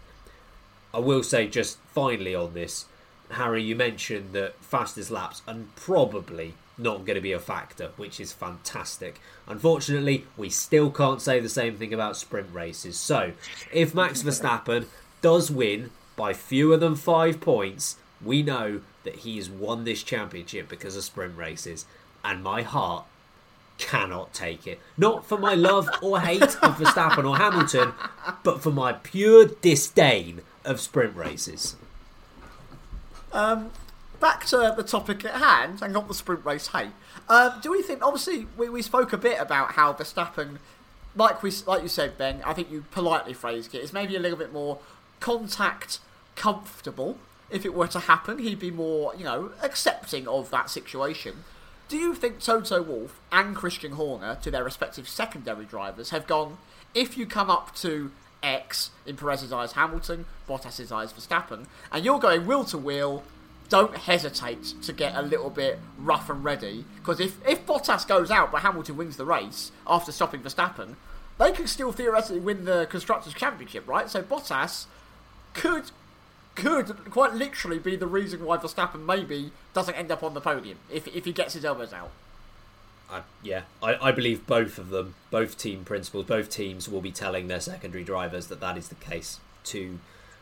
[0.93, 2.85] I will say just finally on this,
[3.31, 8.21] Harry, you mentioned that fastest laps and probably not going to be a factor, which
[8.21, 9.21] is fantastic.
[9.47, 12.97] Unfortunately, we still can't say the same thing about sprint races.
[12.97, 13.33] So,
[13.73, 14.87] if Max Verstappen
[15.23, 20.69] does win by fewer than five points, we know that he has won this championship
[20.69, 21.87] because of sprint races.
[22.25, 23.05] And my heart
[23.79, 24.79] cannot take it.
[24.97, 27.93] Not for my love or hate of Verstappen or Hamilton,
[28.43, 31.77] but for my pure disdain of sprint races.
[33.33, 33.71] Um,
[34.21, 36.91] back to the topic at hand and not the sprint race hate.
[37.29, 38.05] Um, do we think?
[38.05, 40.59] Obviously, we, we spoke a bit about how Verstappen,
[41.17, 42.41] like we like you said, Ben.
[42.45, 43.83] I think you politely phrased it.
[43.83, 44.79] Is maybe a little bit more
[45.21, 45.99] contact
[46.37, 47.19] comfortable.
[47.51, 51.45] If it were to happen, he'd be more, you know, accepting of that situation.
[51.89, 56.59] Do you think Toto Wolff and Christian Horner, to their respective secondary drivers, have gone,
[56.95, 58.13] if you come up to
[58.45, 63.25] X in Perez's eyes Hamilton, Bottas's eyes Verstappen, and you're going wheel to wheel,
[63.71, 66.85] don't hesitate to get a little bit rough and ready.
[66.97, 70.97] Because if, if Bottas goes out but Hamilton wins the race after stopping Verstappen,
[71.39, 74.11] they could still theoretically win the Constructors' Championship, right?
[74.11, 74.85] So Bottas
[75.55, 75.91] could
[76.57, 80.79] could quite literally be the reason why Verstappen maybe doesn't end up on the podium
[80.91, 82.11] if, if he gets his elbows out.
[83.09, 87.13] I, yeah, I, I believe both of them, both team principals, both teams will be
[87.13, 89.41] telling their secondary drivers that that is the case.
[89.65, 89.99] To,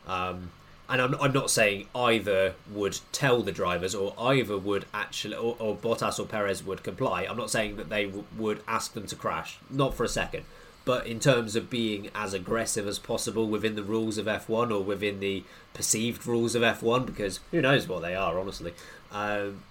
[0.06, 0.50] um,
[0.88, 5.54] and I'm, I'm not saying either would tell the drivers or either would actually, or,
[5.58, 7.26] or Bottas or Perez would comply.
[7.28, 10.44] I'm not saying that they w- would ask them to crash, not for a second.
[10.86, 14.82] But in terms of being as aggressive as possible within the rules of F1 or
[14.82, 18.72] within the perceived rules of F1, because who knows what they are, honestly.
[19.12, 19.62] Um,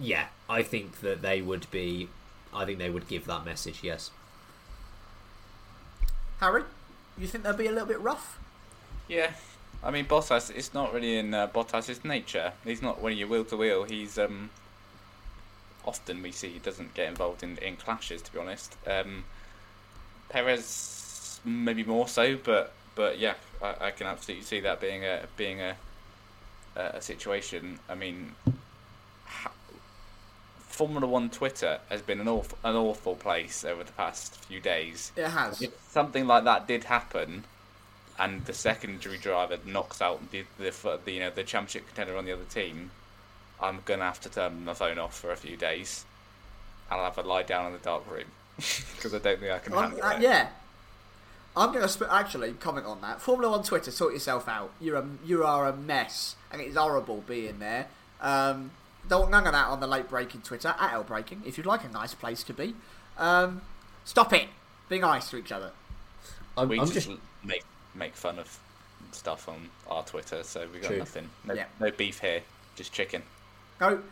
[0.00, 2.08] yeah, I think that they would be.
[2.52, 3.80] I think they would give that message.
[3.84, 4.10] Yes.
[6.40, 6.64] Harry,
[7.16, 8.40] you think they'll be a little bit rough?
[9.06, 9.32] Yeah,
[9.84, 10.50] I mean Bottas.
[10.50, 12.52] It's not really in uh, Bottas's nature.
[12.64, 13.84] He's not when you wheel to wheel.
[13.84, 14.50] He's um.
[15.86, 18.22] Often we see he doesn't get involved in, in clashes.
[18.22, 19.24] To be honest, um,
[20.30, 25.26] Perez maybe more so, but but yeah, I, I can absolutely see that being a
[25.36, 25.76] being a
[26.76, 27.78] a situation.
[27.88, 28.32] I mean,
[29.26, 29.52] ha-
[30.58, 35.12] Formula One Twitter has been an awful an awful place over the past few days.
[35.16, 35.60] It has.
[35.60, 37.44] If something like that did happen,
[38.18, 42.24] and the secondary driver knocks out the, the, the you know the championship contender on
[42.24, 42.90] the other team,
[43.60, 46.04] I'm gonna have to turn my phone off for a few days.
[46.90, 49.72] I'll have a lie down in the dark room because I don't think I can
[49.72, 50.22] handle uh, it.
[50.22, 50.48] yeah.
[51.56, 53.20] I'm going to sp- actually comment on that.
[53.20, 54.72] Formula One Twitter, sort yourself out.
[54.80, 57.86] You're a you are a mess, and it's horrible being there.
[58.20, 58.72] Um,
[59.08, 61.42] don't want none of that on the late braking Twitter at L Braking.
[61.46, 62.74] If you'd like a nice place to be,
[63.18, 63.62] um,
[64.04, 64.48] stop it.
[64.88, 65.70] Be nice to each other.
[66.56, 67.20] I'm, we I'm just, just.
[67.44, 67.64] make
[67.94, 68.58] make fun of
[69.12, 70.98] stuff on our Twitter, so we got True.
[70.98, 71.30] nothing.
[71.44, 71.66] No, Yeah.
[71.80, 72.42] no beef here,
[72.76, 73.22] just chicken.
[73.80, 74.02] No,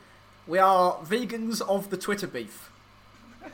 [0.47, 2.71] we are vegans of the Twitter beef.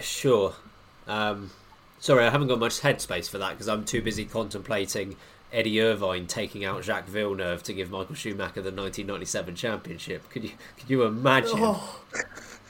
[0.00, 0.54] Sure.
[1.06, 1.50] Um,
[1.98, 5.16] sorry, I haven't got much headspace for that because I'm too busy contemplating
[5.52, 10.30] Eddie Irvine taking out Jacques Villeneuve to give Michael Schumacher the 1997 championship.
[10.30, 11.58] Could you could you imagine?
[11.58, 12.00] Oh,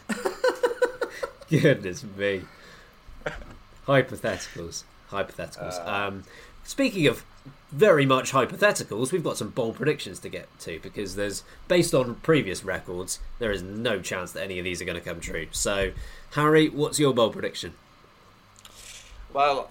[1.51, 2.42] Goodness me.
[3.87, 4.85] Hypotheticals.
[5.11, 5.87] Hypotheticals.
[5.87, 6.25] um,
[6.70, 7.24] speaking of
[7.72, 12.14] very much hypotheticals, we've got some bold predictions to get to because there's, based on
[12.16, 15.48] previous records, there is no chance that any of these are going to come true.
[15.50, 15.90] So,
[16.33, 17.74] Harry, what's your bold prediction?
[19.33, 19.70] Well,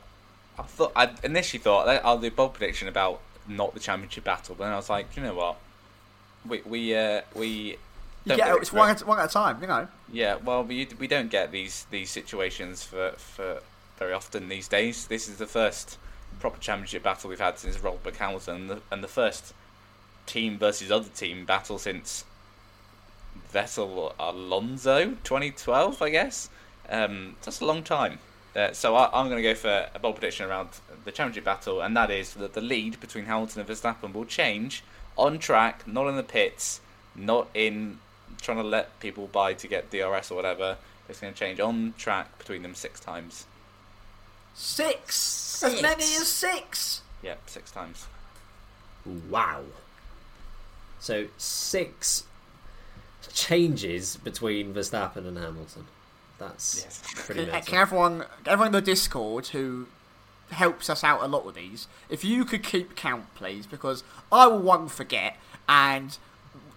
[0.57, 4.55] I thought I initially thought I'll do a bold prediction about not the championship battle,
[4.57, 5.57] but then I was like, you know what,
[6.45, 7.47] we we uh, we.
[7.47, 7.77] you
[8.25, 9.88] don't get get it's one at, one at a time, you know.
[10.12, 13.62] Yeah, well, we we don't get these these situations for for
[13.97, 15.07] very often these days.
[15.07, 15.97] This is the first
[16.39, 19.54] proper championship battle we've had since Rosberg Hamilton, and the, and the first
[20.25, 22.23] team versus other team battle since
[23.54, 26.49] Vettel Alonso 2012, I guess.
[26.89, 28.19] Um, that's a long time.
[28.56, 30.69] Uh, so I, I'm going to go for a bold prediction around
[31.06, 34.84] the championship battle, and that is that the lead between Hamilton and Verstappen will change
[35.17, 36.82] on track, not in the pits,
[37.15, 37.99] not in
[38.41, 40.78] trying to let people by to get DRS or whatever.
[41.08, 43.45] It's going to change on track between them six times.
[44.53, 45.63] Six.
[45.63, 47.01] As many as six.
[47.21, 48.07] Yeah, six times.
[49.29, 49.63] Wow.
[50.99, 52.23] So six
[53.33, 55.85] changes between Verstappen and Hamilton.
[56.38, 57.01] That's Yes.
[57.25, 57.69] pretty Can, mental.
[57.71, 59.88] can everyone, everyone in the Discord who
[60.51, 64.47] helps us out a lot with these, if you could keep count, please, because I
[64.47, 66.17] will one forget, and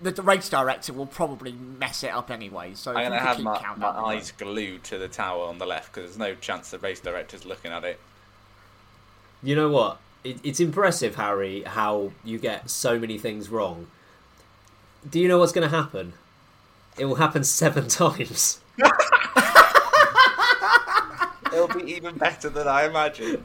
[0.03, 2.75] the, the race director will probably mess it up anyway.
[2.75, 5.59] So I'm going to have my, count, my that'd eyes glued to the tower on
[5.59, 8.01] the left because there's no chance the race director's looking at it.
[9.43, 9.99] You know what?
[10.25, 13.89] It, it's impressive, Harry, how you get so many things wrong.
[15.09, 16.13] Do you know what's going to happen?
[16.99, 18.61] It will happen seven times.
[21.53, 23.45] It'll be even better than I imagined.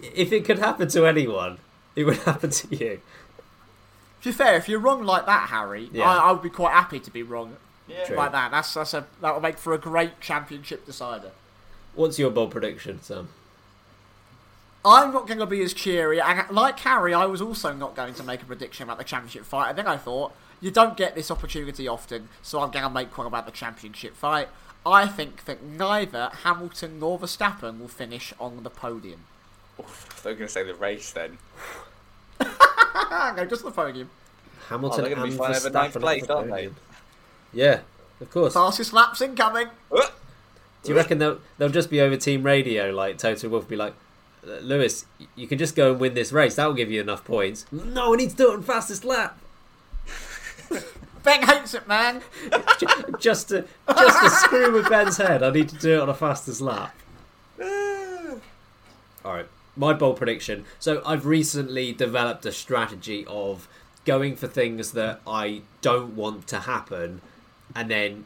[0.00, 1.58] If it could happen to anyone,
[1.96, 3.00] it would happen to you.
[4.22, 6.04] To be fair, if you're wrong like that, Harry, Yeah.
[6.08, 7.56] I, I would be quite happy to be wrong
[8.06, 8.16] True.
[8.16, 8.50] like that.
[8.50, 11.30] That's that's a that will make for a great championship decider.
[11.94, 13.28] What's your bold prediction, Sam?
[14.84, 16.20] I'm not going to be as cheery.
[16.20, 19.44] And like Harry, I was also not going to make a prediction about the championship
[19.44, 19.70] fight.
[19.70, 23.16] And then I thought, you don't get this opportunity often, so I'm going to make
[23.18, 24.48] one about the championship fight.
[24.86, 29.24] I think that neither Hamilton nor Verstappen will finish on the podium.
[30.22, 31.38] They're going to say the race then.
[33.10, 34.10] Ah, no, just the podium.
[34.68, 36.70] Hamilton Oh, they're gonna be and flying over Verstappen ninth place, the aren't they?
[37.52, 37.80] Yeah,
[38.20, 38.52] of course.
[38.54, 39.68] Fastest laps incoming.
[39.90, 42.90] Do you reckon they'll they'll just be over team radio?
[42.90, 43.94] Like Toto Wolff be like,
[44.44, 46.56] Lewis, you can just go and win this race.
[46.56, 47.64] That will give you enough points.
[47.72, 49.38] No, I need to do it on fastest lap.
[51.24, 52.22] Ben hates it, man.
[53.18, 55.42] Just to just to screw with Ben's head.
[55.42, 56.94] I need to do it on a fastest lap.
[59.24, 59.46] All right,
[59.78, 60.66] my bold prediction.
[60.78, 63.68] So I've recently developed a strategy of
[64.04, 67.22] going for things that I don't want to happen,
[67.74, 68.24] and then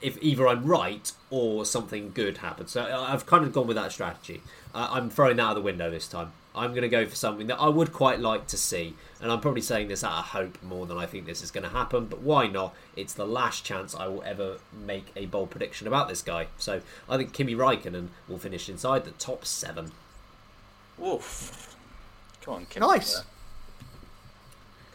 [0.00, 2.70] if either I'm right or something good happens.
[2.70, 4.40] So I've kind of gone with that strategy.
[4.74, 6.32] Uh, I'm throwing that out the window this time.
[6.54, 9.40] I'm going to go for something that I would quite like to see, and I'm
[9.40, 12.06] probably saying this out of hope more than I think this is going to happen.
[12.06, 12.74] But why not?
[12.96, 16.48] It's the last chance I will ever make a bold prediction about this guy.
[16.58, 19.92] So I think Kimi Raikkonen will finish inside the top seven.
[21.00, 21.76] Woof.
[22.42, 22.82] Come on, Kim.
[22.82, 23.22] Nice.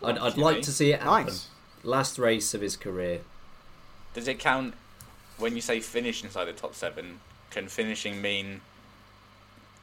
[0.03, 1.27] I'd, I'd like to see it happen.
[1.27, 1.47] Nice.
[1.83, 3.21] Last race of his career.
[4.13, 4.75] Does it count
[5.37, 7.19] when you say finish inside the top seven?
[7.49, 8.61] Can finishing mean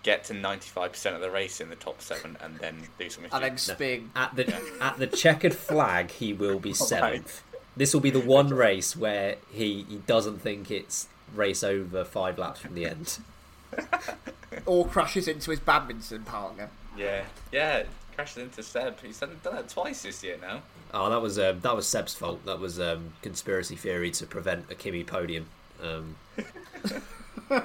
[0.03, 3.31] get to 95% of the race in the top seven and then do something?
[3.33, 4.11] And then stupid?
[4.15, 7.43] At the at the checkered flag, he will be oh seventh.
[7.77, 12.39] This will be the one race where he, he doesn't think it's race over five
[12.39, 13.19] laps from the end.
[14.67, 16.71] Or crashes into his badminton partner.
[16.97, 17.85] Yeah, yeah.
[18.15, 19.01] crashes into Seb.
[19.01, 20.63] He's done, done that twice this year now.
[20.95, 22.45] Oh, that was um, that was Seb's fault.
[22.45, 25.47] That was um, conspiracy theory to prevent a Kimi podium.
[25.83, 26.17] Um,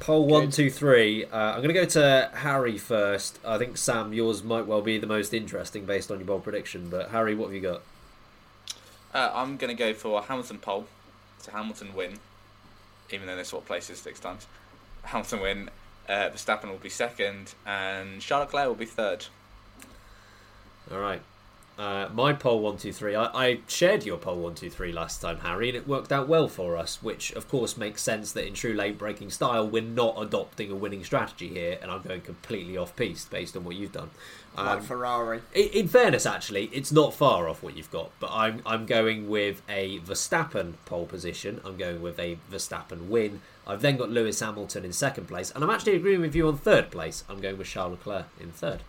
[0.00, 1.24] pole one, two, three.
[1.24, 3.38] Uh, I'm going to go to Harry first.
[3.44, 6.88] I think Sam, yours might well be the most interesting based on your bold prediction.
[6.88, 7.82] But Harry, what have you got?
[9.12, 10.86] Uh, I'm going to go for Hamilton pole.
[11.38, 12.18] So Hamilton win,
[13.10, 14.46] even though they swap places six times.
[15.02, 15.70] Hamilton win.
[16.08, 19.26] Uh, Verstappen will be second, and Charlotte Leclerc will be third.
[20.90, 21.22] All right.
[21.76, 23.16] Uh, my pole one two three.
[23.16, 26.28] I, I shared your pole one two three last time, Harry, and it worked out
[26.28, 27.02] well for us.
[27.02, 30.76] Which, of course, makes sense that in true late braking style, we're not adopting a
[30.76, 34.10] winning strategy here, and I'm going completely off piste based on what you've done.
[34.56, 35.40] Um, Like Ferrari.
[35.52, 39.28] in, in fairness, actually, it's not far off what you've got, but I'm I'm going
[39.28, 41.60] with a Verstappen pole position.
[41.64, 43.40] I'm going with a Verstappen win.
[43.66, 46.56] I've then got Lewis Hamilton in second place, and I'm actually agreeing with you on
[46.56, 47.24] third place.
[47.28, 48.82] I'm going with Charles Leclerc in third.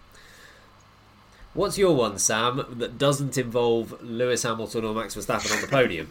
[1.56, 6.10] What's your one, Sam, that doesn't involve Lewis Hamilton or Max Verstappen on the podium?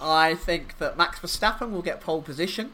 [0.00, 2.70] I think that Max Verstappen will get pole position.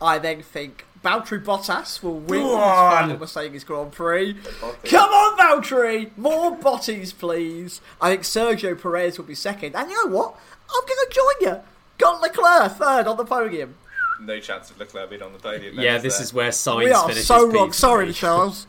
[0.00, 4.36] I then think Valtteri Bottas will win his final Mercedes Grand Prix.
[4.84, 6.16] Come on, Valtteri!
[6.16, 7.80] More botties, please.
[8.00, 9.74] I think Sergio Perez will be second.
[9.74, 10.36] And you know what?
[10.72, 11.60] I'm going to join you.
[11.98, 13.74] Got Leclerc third on the podium.
[14.20, 15.78] No chance of Leclerc being on the podium.
[15.78, 16.22] yeah, is this there?
[16.24, 17.72] is where Sainz we are finishes so wrong.
[17.72, 18.66] Sorry, Charles.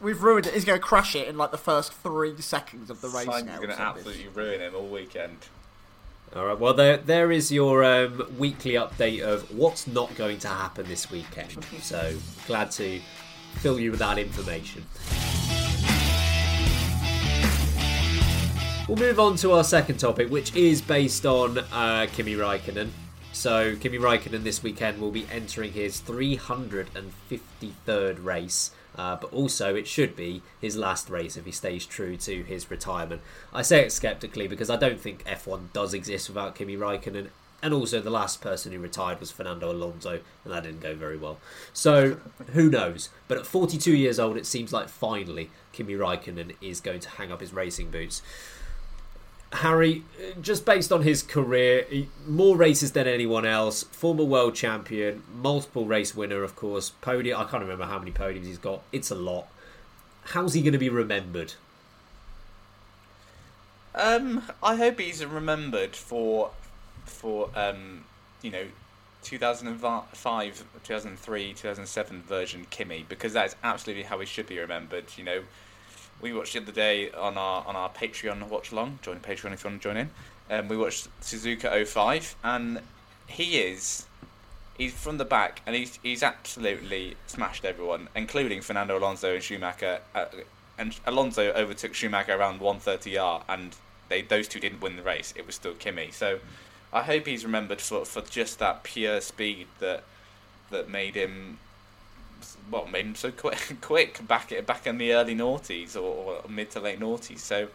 [0.00, 0.54] We've ruined it.
[0.54, 3.44] He's going to crash it in like the first three seconds of the race Sainz
[3.44, 3.56] now.
[3.56, 4.06] going to Son of a bitch.
[4.06, 5.36] absolutely ruin him all weekend.
[6.34, 6.58] All right.
[6.58, 11.10] Well, there there is your um, weekly update of what's not going to happen this
[11.10, 11.62] weekend.
[11.82, 13.00] So glad to
[13.56, 14.86] fill you with that information.
[18.88, 22.88] We'll move on to our second topic, which is based on uh, Kimi Raikkonen.
[23.32, 28.70] So Kimi Raikkonen this weekend will be entering his 353rd race.
[29.00, 32.70] Uh, but also, it should be his last race if he stays true to his
[32.70, 33.22] retirement.
[33.50, 37.28] I say it skeptically because I don't think F1 does exist without Kimi Raikkonen,
[37.62, 41.16] and also the last person who retired was Fernando Alonso, and that didn't go very
[41.16, 41.38] well.
[41.72, 42.18] So
[42.52, 43.08] who knows?
[43.26, 47.32] But at 42 years old, it seems like finally Kimi Raikkonen is going to hang
[47.32, 48.20] up his racing boots.
[49.52, 50.04] Harry,
[50.40, 51.84] just based on his career,
[52.26, 57.40] more races than anyone else, former world champion, multiple race winner, of course, podium.
[57.40, 58.82] I can't remember how many podiums he's got.
[58.92, 59.48] It's a lot.
[60.26, 61.54] How's he going to be remembered?
[63.94, 66.50] Um, I hope he's remembered for,
[67.04, 68.04] for um,
[68.42, 68.66] you know,
[69.22, 75.06] 2005, 2003, 2007 version Kimi because that is absolutely how he should be remembered.
[75.16, 75.42] You know,
[76.20, 78.98] we watched the other day on our on our Patreon watch along.
[79.02, 80.10] Join Patreon if you want to join in.
[80.50, 82.80] Um, we watched Suzuka 05, and
[83.26, 84.06] he is
[84.76, 90.00] he's from the back, and he's he's absolutely smashed everyone, including Fernando Alonso and Schumacher.
[90.14, 90.26] Uh,
[90.78, 93.76] and Alonso overtook Schumacher around 130R, and
[94.08, 95.32] they those two didn't win the race.
[95.36, 96.10] It was still Kimi.
[96.10, 96.40] So
[96.92, 100.04] I hope he's remembered for for just that pure speed that
[100.70, 101.58] that made him
[102.70, 106.70] well made him so quick quick back back in the early noughties or, or mid
[106.70, 107.38] to late noughties.
[107.40, 107.68] So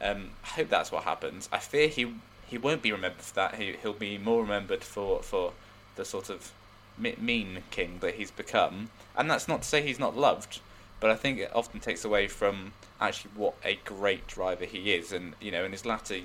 [0.00, 1.48] um, I hope that's what happens.
[1.52, 2.14] I fear he
[2.46, 3.54] he won't be remembered for that.
[3.56, 5.52] He he'll be more remembered for for
[5.96, 6.52] the sort of
[6.98, 8.90] mean king that he's become.
[9.16, 10.60] And that's not to say he's not loved,
[11.00, 15.12] but I think it often takes away from actually what a great driver he is.
[15.12, 16.20] And you know, in his latter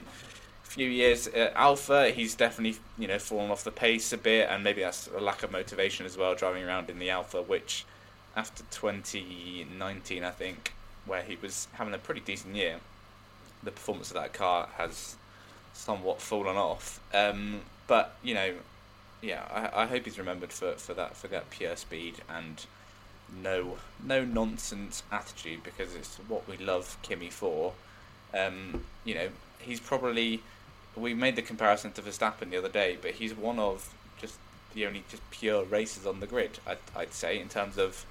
[0.64, 4.64] few years at Alfa, he's definitely you know fallen off the pace a bit, and
[4.64, 7.86] maybe that's a lack of motivation as well, driving around in the Alfa, which
[8.36, 10.74] after 2019, I think,
[11.06, 12.78] where he was having a pretty decent year,
[13.64, 15.16] the performance of that car has
[15.74, 17.00] somewhat fallen off.
[17.14, 18.54] Um, but you know,
[19.22, 22.66] yeah, I, I hope he's remembered for, for that for that pure speed and
[23.44, 27.74] no no nonsense attitude because it's what we love Kimi for.
[28.34, 29.30] Um, you know,
[29.60, 30.42] he's probably
[30.96, 34.38] we made the comparison to Verstappen the other day, but he's one of just
[34.74, 36.60] the only just pure racers on the grid.
[36.68, 38.06] I'd, I'd say in terms of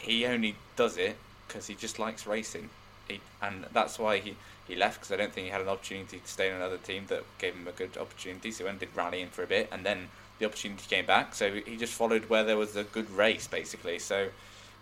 [0.00, 2.70] he only does it because he just likes racing,
[3.08, 4.36] he, and that's why he,
[4.66, 7.04] he left because I don't think he had an opportunity to stay in another team
[7.08, 8.50] that gave him a good opportunity.
[8.50, 11.34] So he went and did rallying for a bit, and then the opportunity came back.
[11.34, 13.98] So he just followed where there was a good race, basically.
[13.98, 14.28] So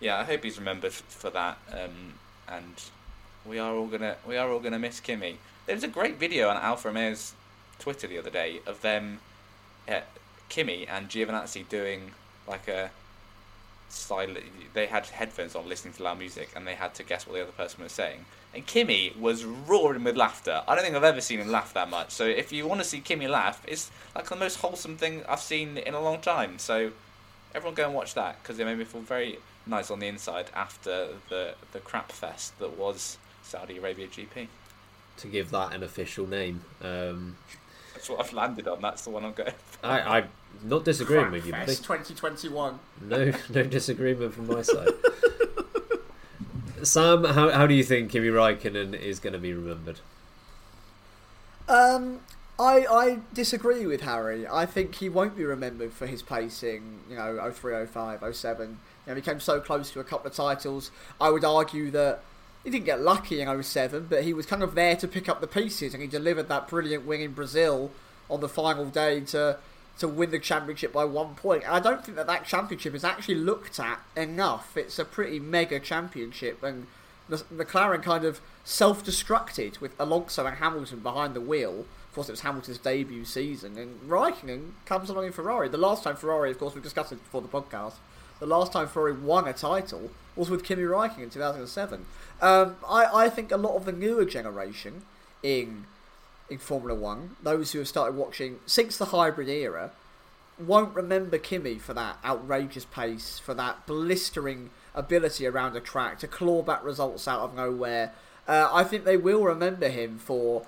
[0.01, 1.59] yeah, I hope he's remembered for that.
[1.73, 2.15] Um,
[2.49, 2.83] and
[3.45, 5.39] we are all gonna we are all gonna miss Kimi.
[5.67, 7.35] There was a great video on Alfa Romeo's
[7.79, 9.21] Twitter the other day of them,
[9.89, 10.01] uh,
[10.49, 12.13] Kimi and Giovinazzi doing
[12.47, 12.91] like a
[13.89, 14.45] silent.
[14.75, 17.43] They had headphones on, listening to loud music, and they had to guess what the
[17.43, 18.25] other person was saying.
[18.55, 20.63] And Kimi was roaring with laughter.
[20.67, 22.11] I don't think I've ever seen him laugh that much.
[22.11, 25.41] So if you want to see Kimi laugh, it's like the most wholesome thing I've
[25.41, 26.59] seen in a long time.
[26.59, 26.93] So
[27.55, 30.47] everyone go and watch that because it made me feel very nice on the inside
[30.55, 34.49] after the the crap fest that was Saudi Arabia GP.
[35.19, 36.63] To give that an official name.
[36.81, 37.37] Um,
[37.93, 38.81] That's what I've landed on.
[38.81, 39.53] That's the one I'm going.
[39.53, 39.87] For.
[39.87, 40.29] I, I'm
[40.63, 41.67] not disagreeing Crap with you, buddy.
[41.67, 42.79] Fest 2021.
[43.03, 44.89] No, no disagreement from my side.
[46.83, 50.01] Sam, how how do you think Kimi Raikkonen is going to be remembered?
[51.69, 52.21] Um,
[52.59, 54.47] I I disagree with Harry.
[54.47, 57.01] I think he won't be remembered for his pacing.
[57.09, 58.69] You know, 03, 05, 07.
[58.69, 58.77] You
[59.07, 60.91] know, he came so close to a couple of titles.
[61.21, 62.23] I would argue that
[62.65, 65.41] he didn't get lucky in 07, but he was kind of there to pick up
[65.41, 67.91] the pieces, and he delivered that brilliant win in Brazil
[68.29, 69.59] on the final day to
[69.99, 71.65] to win the championship by one point.
[71.65, 74.77] And I don't think that that championship is actually looked at enough.
[74.77, 76.87] It's a pretty mega championship, and
[77.31, 81.81] McLaren kind of self-destructed with Alonso and Hamilton behind the wheel.
[82.09, 85.69] Of course, it was Hamilton's debut season, and Raikkonen comes along in Ferrari.
[85.69, 87.95] The last time Ferrari, of course, we discussed it before the podcast.
[88.39, 92.07] The last time Ferrari won a title was with Kimi Raikkonen in 2007.
[92.41, 95.03] Um, I, I think a lot of the newer generation
[95.43, 95.87] in
[96.51, 99.93] in Formula One, those who have started watching since the hybrid era,
[100.59, 106.27] won't remember Kimi for that outrageous pace, for that blistering ability around a track to
[106.27, 108.13] claw back results out of nowhere.
[108.47, 110.65] Uh, I think they will remember him for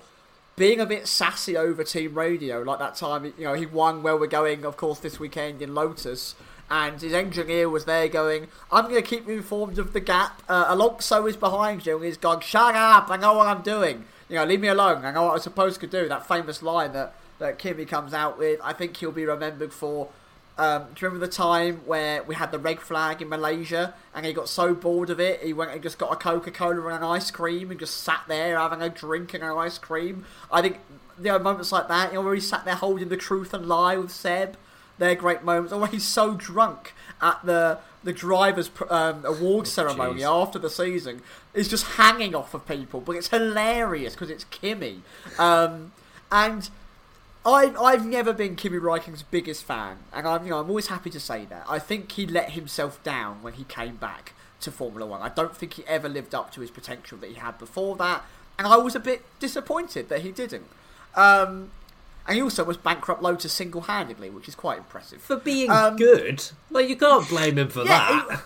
[0.55, 4.15] being a bit sassy over team radio, like that time you know he won where
[4.15, 6.35] we're going, of course, this weekend in Lotus.
[6.69, 10.41] And his engineer was there going, I'm going to keep you informed of the gap.
[10.47, 11.97] Uh, Alonso is behind you.
[11.97, 15.03] And he's gone, shut up, I know what I'm doing you know, leave me alone.
[15.05, 16.07] I know what I'm supposed to do.
[16.07, 18.59] That famous line that, that Kimi comes out with.
[18.63, 20.09] I think he'll be remembered for
[20.57, 24.25] Um, do you remember the time where we had the red flag in Malaysia and
[24.25, 26.97] he got so bored of it, he went and just got a Coca Cola and
[26.97, 30.25] an ice cream and just sat there having a drink and an ice cream?
[30.51, 30.79] I think
[31.17, 33.65] there are moments like that, you know, where he sat there holding the truth and
[33.65, 34.55] lie with Seb.
[34.97, 35.73] They're great moments.
[35.73, 40.41] Or when he's so drunk at the the drivers' um, award ceremony jeez.
[40.41, 41.21] after the season,
[41.53, 45.01] is just hanging off of people, but it's hilarious because it's Kimi.
[45.37, 45.91] Um,
[46.31, 46.69] and
[47.45, 51.09] I've, I've never been Kimi Räikkönen's biggest fan, and I'm, you know, I'm always happy
[51.09, 51.65] to say that.
[51.67, 55.21] I think he let himself down when he came back to Formula One.
[55.21, 58.23] I don't think he ever lived up to his potential that he had before that,
[58.57, 60.67] and I was a bit disappointed that he didn't.
[61.15, 61.71] Um,
[62.27, 65.19] and he also was bankrupt Lotus single-handedly, which is quite impressive.
[65.21, 68.41] For being Um, good, like you can't blame him for Yeah, that.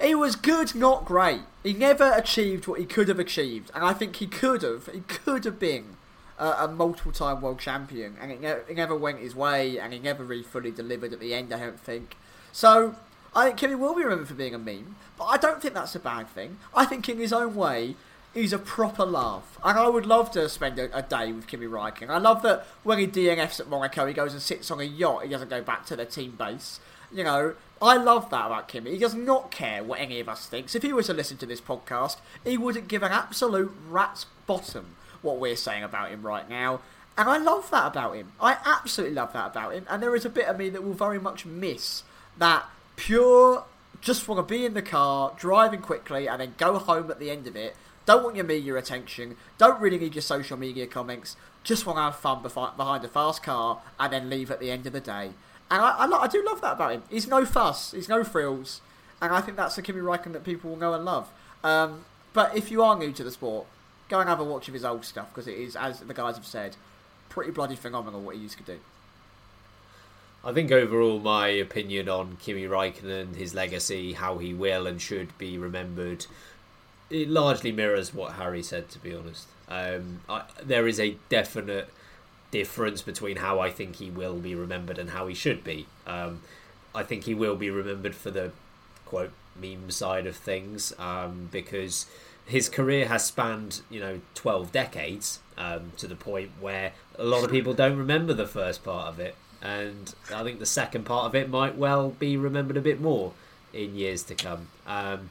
[0.00, 1.42] He was good, not great.
[1.62, 4.86] He never achieved what he could have achieved, and I think he could have.
[4.86, 5.96] He could have been
[6.38, 9.98] uh, a multiple-time world champion, and it, ne- it never went his way, and he
[9.98, 11.52] never really fully delivered at the end.
[11.52, 12.16] I don't think.
[12.50, 12.94] So
[13.34, 15.94] I think Kimi will be remembered for being a meme, but I don't think that's
[15.94, 16.56] a bad thing.
[16.74, 17.94] I think in his own way,
[18.32, 21.66] he's a proper laugh, and I would love to spend a, a day with Kimi
[21.66, 22.08] Räikkönen.
[22.08, 25.24] I love that when he DNFs at Monaco, he goes and sits on a yacht.
[25.24, 26.80] He doesn't go back to the team base.
[27.12, 28.90] You know, I love that about Kimi.
[28.90, 30.74] He does not care what any of us thinks.
[30.74, 34.96] If he were to listen to this podcast, he wouldn't give an absolute rat's bottom
[35.22, 36.80] what we're saying about him right now.
[37.16, 38.32] And I love that about him.
[38.40, 39.86] I absolutely love that about him.
[39.88, 42.02] And there is a bit of me that will very much miss
[42.38, 42.64] that
[42.96, 43.64] pure,
[44.00, 47.30] just want to be in the car, driving quickly, and then go home at the
[47.30, 47.76] end of it.
[48.06, 49.36] Don't want your media attention.
[49.58, 51.36] Don't really need your social media comments.
[51.62, 54.86] Just want to have fun behind a fast car and then leave at the end
[54.86, 55.32] of the day.
[55.70, 57.02] And I, I, lo- I do love that about him.
[57.08, 57.92] He's no fuss.
[57.92, 58.80] He's no frills.
[59.22, 61.28] And I think that's the Kimi Räikkönen that people will know and love.
[61.62, 63.66] Um, but if you are new to the sport,
[64.08, 66.36] go and have a watch of his old stuff because it is, as the guys
[66.36, 66.76] have said,
[67.28, 68.78] pretty bloody phenomenal what he used to do.
[70.42, 75.36] I think overall, my opinion on Kimi Raikkonen, his legacy, how he will and should
[75.36, 76.26] be remembered,
[77.10, 78.88] it largely mirrors what Harry said.
[78.90, 81.90] To be honest, um, I, there is a definite
[82.50, 85.86] difference between how I think he will be remembered and how he should be.
[86.06, 86.42] Um,
[86.94, 88.52] I think he will be remembered for the
[89.06, 92.06] quote meme side of things um, because
[92.46, 97.44] his career has spanned you know 12 decades um, to the point where a lot
[97.44, 101.26] of people don't remember the first part of it and I think the second part
[101.26, 103.32] of it might well be remembered a bit more
[103.72, 104.68] in years to come.
[104.86, 105.30] Um,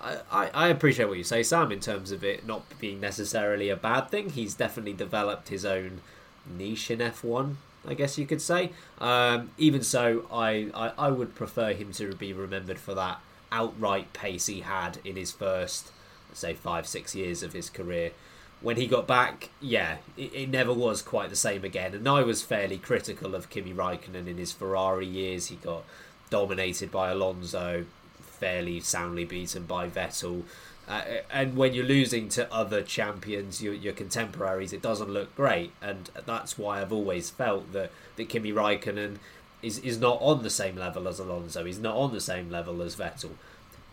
[0.00, 3.68] I, I, I appreciate what you say, Sam, in terms of it not being necessarily
[3.68, 4.30] a bad thing.
[4.30, 6.00] He's definitely developed his own
[6.46, 7.54] niche in F1,
[7.86, 8.70] I guess you could say.
[8.98, 13.20] Um, even so, I, I, I would prefer him to be remembered for that
[13.52, 15.90] outright pace he had in his first,
[16.32, 18.12] say, five, six years of his career
[18.60, 21.94] when he got back, yeah, it, it, never was quite the same again.
[21.94, 25.46] And I was fairly critical of Kimi Raikkonen in his Ferrari years.
[25.46, 25.84] He got
[26.28, 27.86] dominated by Alonso,
[28.20, 30.42] fairly soundly beaten by Vettel.
[30.90, 35.72] Uh, and when you're losing to other champions, your, your contemporaries, it doesn't look great.
[35.80, 39.18] And that's why I've always felt that, that Kimi Raikkonen
[39.62, 41.64] is, is not on the same level as Alonso.
[41.64, 43.30] He's not on the same level as Vettel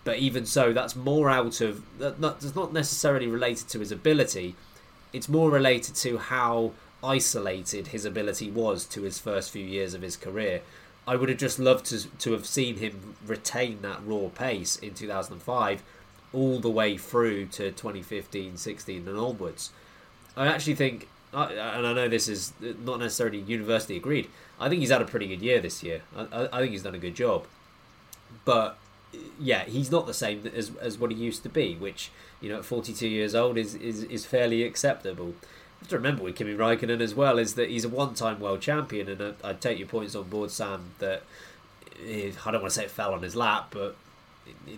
[0.07, 2.21] but even so, that's more out of that.
[2.21, 4.55] That's not necessarily related to his ability.
[5.11, 6.71] It's more related to how
[7.03, 10.61] isolated his ability was to his first few years of his career.
[11.05, 14.93] I would have just loved to to have seen him retain that raw pace in
[14.93, 15.83] 2005,
[16.33, 19.71] all the way through to 2015, 16, and onwards.
[20.35, 24.29] I actually think, and I know this is not necessarily universally agreed.
[24.59, 26.01] I think he's had a pretty good year this year.
[26.15, 27.45] I, I think he's done a good job,
[28.45, 28.77] but
[29.39, 32.11] yeah, he's not the same as as what he used to be, which
[32.41, 35.27] you know at 42 years old is is, is fairly acceptable.
[35.27, 38.61] You have to remember with Kimi Raikkonen as well is that he's a one-time world
[38.61, 40.91] champion, and I, I take your points on board, Sam.
[40.99, 41.23] That
[41.99, 43.95] it, I don't want to say it fell on his lap, but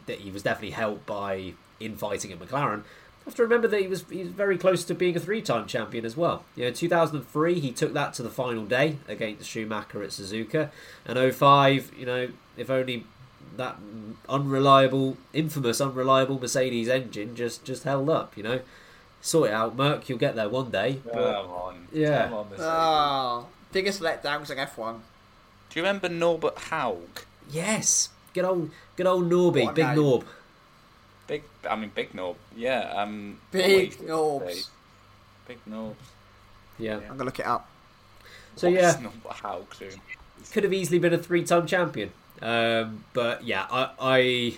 [0.07, 2.77] he was definitely helped by infighting at McLaren.
[2.79, 5.67] You have to remember that he was he was very close to being a three-time
[5.67, 6.45] champion as well.
[6.55, 10.71] You know, 2003 he took that to the final day against Schumacher at Suzuka,
[11.05, 13.05] and 05, you know, if only
[13.57, 13.77] that
[14.27, 18.35] unreliable, infamous, unreliable Mercedes engine just just held up.
[18.37, 18.61] You know,
[19.21, 20.09] sort it out, Merc.
[20.09, 21.01] You'll get there one day.
[21.03, 22.25] But, Come on, yeah.
[22.25, 22.65] Come on, Mercedes.
[22.67, 24.99] Ah, biggest letdowns in F1.
[25.69, 27.21] Do you remember Norbert Haug?
[27.51, 29.97] Yes, good old, good old Norby, What big name.
[29.97, 30.23] Norb.
[31.27, 32.35] Big, I mean, Big Norb.
[32.55, 34.69] Yeah, um, Big what Norbs.
[35.47, 35.95] Big Norbs.
[36.77, 36.95] Yeah.
[36.97, 37.69] I'm gonna look it up.
[38.55, 40.01] So What's yeah, Norbert Haug doing?
[40.51, 42.11] could have easily been a three-time champion.
[42.41, 44.57] Um, but yeah, I, I,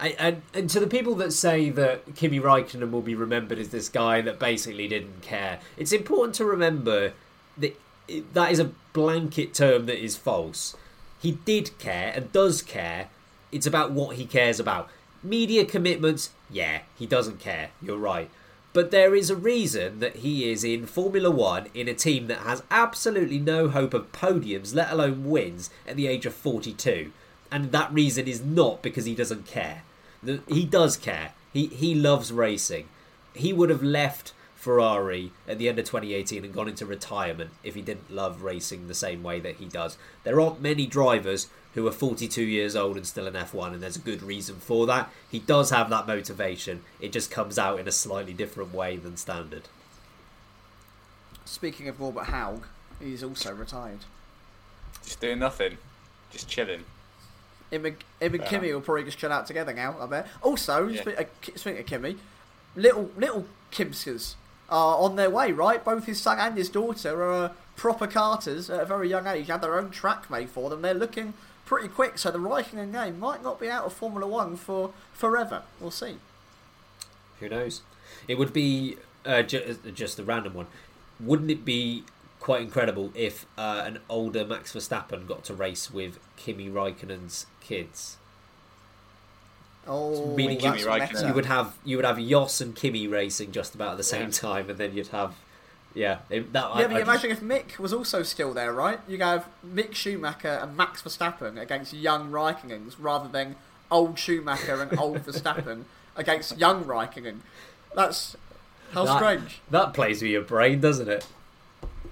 [0.00, 3.68] I and, and to the people that say that Kimi Raikkonen will be remembered as
[3.68, 7.12] this guy that basically didn't care, it's important to remember
[7.58, 7.78] that
[8.08, 10.74] it- that is a blanket term that is false.
[11.22, 13.08] He did care and does care.
[13.52, 14.90] It's about what he cares about.
[15.22, 17.70] Media commitments, yeah, he doesn't care.
[17.80, 18.28] You're right.
[18.72, 22.38] But there is a reason that he is in Formula One in a team that
[22.38, 27.12] has absolutely no hope of podiums, let alone wins, at the age of 42.
[27.52, 29.82] And that reason is not because he doesn't care.
[30.48, 31.34] He does care.
[31.52, 32.88] He, he loves racing.
[33.34, 34.32] He would have left
[34.62, 38.86] Ferrari at the end of 2018 and gone into retirement if he didn't love racing
[38.86, 39.98] the same way that he does.
[40.22, 43.96] There aren't many drivers who are 42 years old and still in F1, and there's
[43.96, 45.10] a good reason for that.
[45.28, 46.84] He does have that motivation.
[47.00, 49.62] It just comes out in a slightly different way than standard.
[51.44, 52.64] Speaking of Norbert Haug,
[53.00, 54.04] he's also retired.
[55.02, 55.78] Just doing nothing,
[56.30, 56.84] just chilling.
[57.72, 60.28] Him and, him and Kimi will probably just chill out together now, I bet.
[60.40, 61.00] Also, Yeah.
[61.00, 61.24] spe- uh,
[61.56, 62.16] speaking of Kimi,
[62.76, 64.34] little little Kimskers
[64.76, 65.84] on their way, right?
[65.84, 69.48] Both his son and his daughter are uh, proper carters at a very young age,
[69.48, 70.82] had their own track made for them.
[70.82, 74.56] They're looking pretty quick, so the Raikkonen name might not be out of Formula One
[74.56, 75.62] for forever.
[75.80, 76.16] We'll see.
[77.40, 77.82] Who knows?
[78.28, 80.66] It would be uh, ju- just a random one.
[81.18, 82.04] Wouldn't it be
[82.40, 88.16] quite incredible if uh, an older Max Verstappen got to race with Kimi Raikkonen's kids?
[89.86, 91.28] Oh, Meaning that's Kimi Raikkonen.
[91.28, 94.26] You would have you would have Jos and Kimi racing just about at the same
[94.26, 94.30] Yeah.
[94.30, 95.34] time, and then you'd have
[95.94, 96.18] yeah.
[96.30, 99.00] It, that, Yeah, I, but I imagine if Mick was also still there, right?
[99.08, 103.56] You have Mick Schumacher and Max Verstappen against young Raikkonens rather than
[103.90, 105.84] old Schumacher and old Verstappen
[106.16, 107.38] against young Raikkonen.
[107.94, 108.36] That's
[108.92, 109.60] how that, strange.
[109.70, 111.26] That plays with your brain, doesn't it?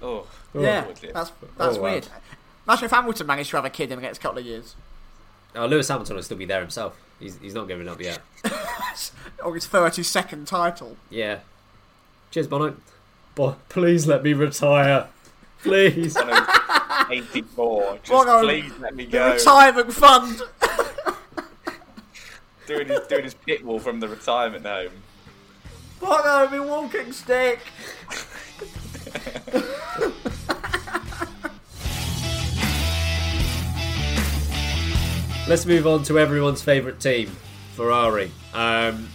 [0.01, 1.13] Oh, Yeah, oh, would it?
[1.13, 1.91] that's that's Oh, wow.
[1.91, 2.07] weird.
[2.67, 4.75] Imagine if Hamilton managed to have a kid in the next couple of years,
[5.55, 6.97] Oh, Lewis Hamilton will still be there himself.
[7.19, 8.19] He's he's not giving up yet.
[8.45, 8.51] or
[9.43, 10.97] oh, his thirty-second title.
[11.09, 11.39] Yeah.
[12.31, 12.75] Cheers, Bono.
[13.35, 15.07] But please let me retire.
[15.61, 16.15] Please.
[16.15, 16.47] One of
[17.11, 17.99] 84.
[18.03, 19.33] Just Bono, please let me The go.
[19.33, 20.41] retirement fund.
[22.67, 24.91] doing his doing his pit wall from the retirement home.
[25.99, 27.59] Bono, my walking stick.
[35.47, 37.29] Let's move on to everyone's favourite team,
[37.73, 38.31] Ferrari.
[38.53, 39.09] Um,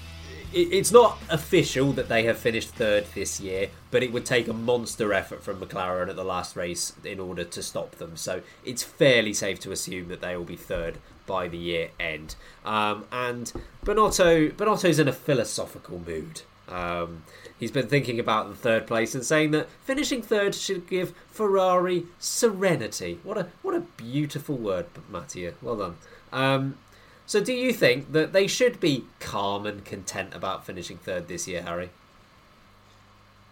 [0.52, 4.48] it, it's not official that they have finished third this year, but it would take
[4.48, 8.16] a monster effort from McLaren at the last race in order to stop them.
[8.16, 12.34] So it's fairly safe to assume that they will be third by the year end.
[12.64, 13.50] Um, and
[13.84, 16.42] Binotto, Binotto's in a philosophical mood.
[16.68, 17.22] Um,
[17.58, 22.06] he's been thinking about the third place and saying that finishing third should give Ferrari
[22.18, 23.20] serenity.
[23.22, 25.54] What a what a beautiful word, Mattia.
[25.62, 25.96] Well done.
[26.36, 26.76] Um,
[27.24, 31.48] so, do you think that they should be calm and content about finishing third this
[31.48, 31.88] year, Harry?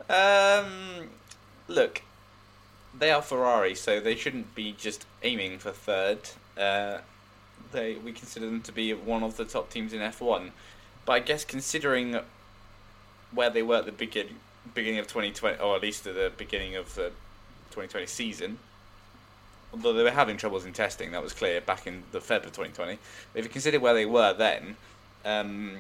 [0.09, 1.09] Um,
[1.67, 2.03] look,
[2.97, 6.19] they are Ferrari, so they shouldn't be just aiming for third.
[6.59, 6.99] Uh,
[7.73, 10.51] they we consider them to be one of the top teams in F1,
[11.07, 12.21] but I guess considering
[13.33, 14.29] where they were at the begin,
[14.75, 17.09] beginning of 2020, or at least at the beginning of the
[17.71, 18.59] 2020 season,
[19.75, 22.53] although they were having troubles in testing, that was clear back in the Feb of
[22.53, 22.99] 2020.
[23.33, 24.77] But if you consider where they were then,
[25.25, 25.79] um,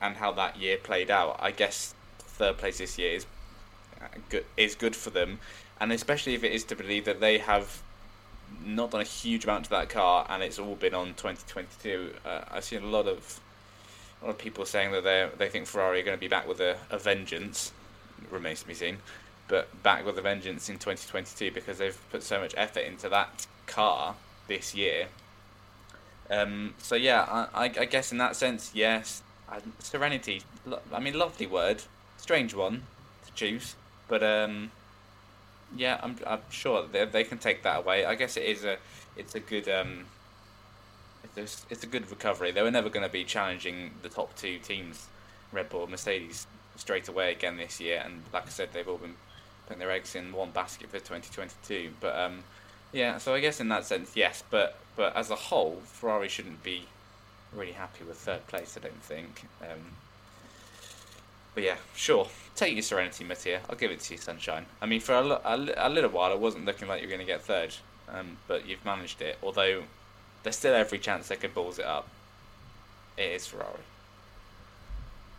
[0.00, 3.26] and how that year played out, I guess third place this year is
[4.00, 5.38] uh, good is good for them,
[5.80, 7.82] and especially if it is to believe that they have
[8.64, 12.14] not done a huge amount to that car, and it's all been on 2022.
[12.24, 13.40] Uh, I've seen a lot of
[14.22, 16.48] a lot of people saying that they they think Ferrari are going to be back
[16.48, 17.72] with a, a vengeance.
[18.30, 18.98] Remains to be seen,
[19.48, 23.46] but back with a vengeance in 2022 because they've put so much effort into that
[23.66, 24.14] car
[24.48, 25.08] this year.
[26.30, 29.22] Um, so yeah, I, I, guess in that sense, yes.
[29.48, 31.82] I, serenity, lo- I mean, lovely word,
[32.16, 32.82] strange one
[33.26, 33.74] to choose,
[34.08, 34.70] but um,
[35.76, 38.06] yeah, I'm I'm sure they they can take that away.
[38.06, 38.78] I guess it is a
[39.16, 40.06] it's a good um,
[41.36, 42.50] it's it's a good recovery.
[42.52, 45.08] They were never going to be challenging the top two teams,
[45.52, 48.02] Red Bull, Mercedes, straight away again this year.
[48.04, 49.16] And like I said, they've all been
[49.66, 51.92] putting their eggs in one basket for 2022.
[52.00, 52.44] But um,
[52.92, 54.42] yeah, so I guess in that sense, yes.
[54.50, 56.86] But but as a whole, Ferrari shouldn't be
[57.52, 58.76] really happy with third place.
[58.76, 59.44] I don't think.
[59.62, 59.96] Um,
[61.54, 62.28] but yeah, sure.
[62.56, 63.60] Take your serenity, Mattia.
[63.70, 64.66] I'll give it to you, sunshine.
[64.80, 67.24] I mean, for a, a, a little while, it wasn't looking like you were going
[67.24, 67.74] to get third,
[68.08, 69.38] um, but you've managed it.
[69.42, 69.84] Although
[70.42, 72.08] there's still every chance they could balls it up.
[73.16, 73.80] It is Ferrari.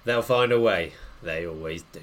[0.06, 0.94] They'll find a way.
[1.22, 2.02] They always do.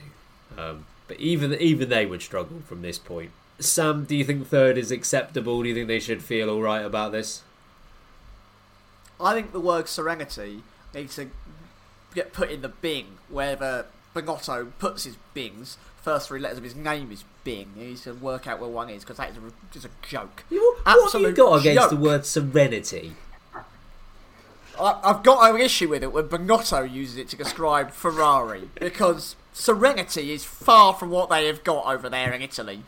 [0.58, 3.30] Um, but even even they would struggle from this point.
[3.58, 5.62] Sam, do you think third is acceptable?
[5.62, 7.42] Do you think they should feel all right about this?
[9.20, 10.62] I think the word serenity
[10.94, 11.30] needs to
[12.14, 16.74] get put in the bing wherever Binotto puts his bings first three letters of his
[16.74, 17.70] name is Bing.
[17.76, 19.40] He needs to work out where one is because that is a,
[19.72, 20.42] just a joke.
[20.50, 23.12] You- What have you got against the word serenity?
[24.80, 29.36] I, I've got an issue with it when Binotto uses it to describe Ferrari because
[29.52, 32.82] serenity is far from what they have got over there in Italy.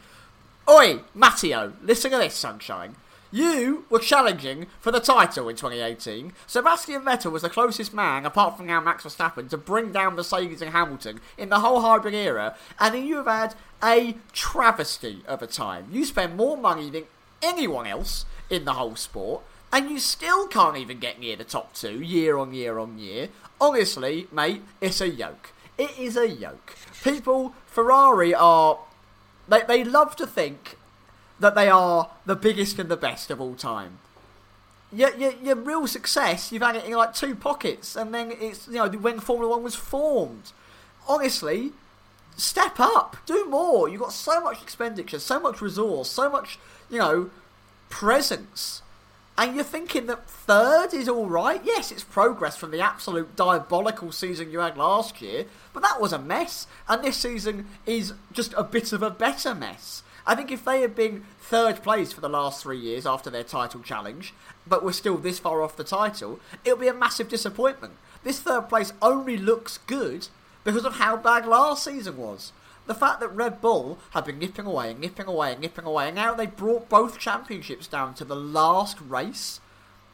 [0.69, 2.97] Oi, Matteo, listen to this, sunshine.
[3.31, 6.33] You were challenging for the title in 2018.
[6.47, 10.63] Sebastian Vettel was the closest man, apart from now Max Verstappen, to bring down Mercedes
[10.63, 15.43] and Hamilton in the whole hybrid era, and then you have had a travesty of
[15.43, 15.89] a time.
[15.91, 17.07] You spend more money than
[17.43, 19.43] anyone else in the whole sport,
[19.73, 23.31] and you still can't even get near the top two year on year on year.
[23.61, 25.51] Honestly, mate, it's a yoke.
[25.77, 26.77] It is a yoke.
[27.03, 28.79] People, Ferrari are.
[29.49, 30.77] They, they love to think
[31.41, 33.99] that they are the biggest and the best of all time.
[34.93, 38.69] Your, your, your real success, you've had it in like two pockets, and then it's,
[38.69, 40.53] you know, when Formula One was formed.
[41.09, 41.73] Honestly,
[42.37, 43.89] step up, do more.
[43.89, 46.59] You've got so much expenditure, so much resource, so much,
[46.89, 47.31] you know,
[47.91, 48.83] presence.
[49.37, 51.61] And you're thinking that third is all right.
[51.65, 56.13] Yes, it's progress from the absolute diabolical season you had last year, but that was
[56.13, 56.69] a mess.
[56.89, 60.05] And this season is just a bit of a better mess.
[60.27, 63.45] I think if they had been third place for the last three years after their
[63.45, 64.33] title challenge,
[64.67, 67.95] but were still this far off the title, it would be a massive disappointment.
[68.23, 70.29] This third place only looks good
[70.63, 72.53] because of how bad last season was.
[72.87, 76.09] The fact that Red Bull have been nipping away and nipping away and nipping away,
[76.09, 79.61] and now they brought both championships down to the last race.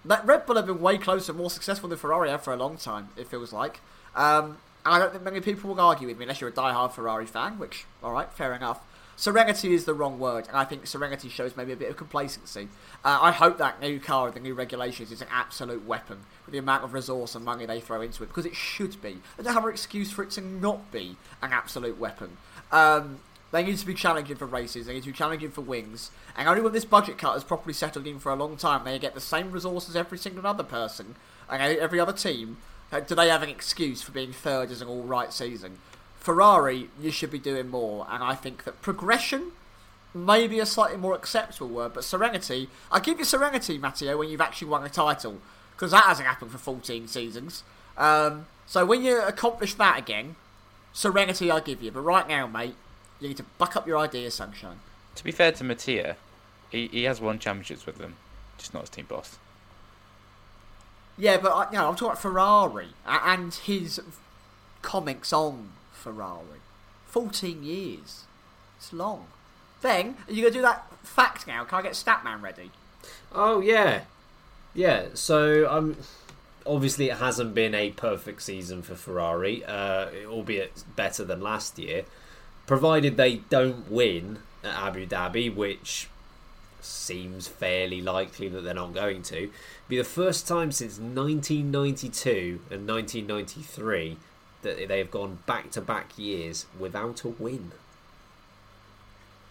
[0.05, 2.77] That Red Bull have been way closer, more successful than Ferrari have for a long
[2.77, 3.09] time.
[3.17, 3.81] It feels like.
[4.15, 7.27] Um, I don't think many people will argue with me unless you're a die-hard Ferrari
[7.27, 7.59] fan.
[7.59, 8.81] Which, all right, fair enough.
[9.17, 12.69] Serenity is the wrong word, and I think serenity shows maybe a bit of complacency.
[13.05, 16.53] Uh, I hope that new car with the new regulations is an absolute weapon with
[16.53, 19.19] the amount of resource and money they throw into it, because it should be.
[19.37, 22.39] There's have an excuse for it to not be an absolute weapon.
[22.73, 23.21] Um,
[23.53, 26.49] they need to be challenging for races, they need to be challenging for wings, and
[26.49, 29.15] only when this budget cut has properly settled in for a long time, they get
[29.15, 31.17] the same resources every single other person
[31.49, 32.59] and every other team,
[32.93, 35.79] uh, do they have an excuse for being third as an alright season.
[36.21, 39.53] Ferrari, you should be doing more, and I think that progression
[40.15, 44.29] may be a slightly more acceptable word, but serenity, I give you serenity, Matteo, when
[44.29, 45.39] you've actually won a title,
[45.75, 47.65] because that hasn't happened for 14 seasons.
[47.97, 50.37] Um, so when you accomplish that again,
[50.93, 52.75] serenity I give you, but right now, mate,
[53.21, 54.81] you need to buck up your ideas, sunshine.
[55.17, 56.17] To be fair to Mattia,
[56.71, 58.17] he, he has won championships with them,
[58.59, 59.39] just not as team boss.
[61.19, 64.01] Yeah, but I- you know, I'm talking about Ferrari and his
[64.83, 66.61] comics on Ferrari.
[67.07, 68.25] 14 years.
[68.79, 69.27] It's long.
[69.83, 71.65] Then, are you going to do that fact now?
[71.65, 72.71] Can I get Statman ready?
[73.33, 74.03] Oh yeah,
[74.75, 75.07] yeah.
[75.15, 75.77] So I'm.
[75.93, 75.97] um,
[76.71, 82.05] obviously it hasn't been a perfect season for Ferrari, uh, albeit better than last year.
[82.67, 86.09] Provided they don't win at Abu Dhabi, which
[86.81, 89.51] seems fairly likely that they're not going to,
[89.89, 94.17] be the first time since 1992 and 1993
[94.63, 97.73] that they have gone back to back years without a win.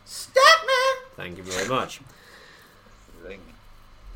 [0.07, 0.95] Statman!
[1.15, 1.99] Thank you very much.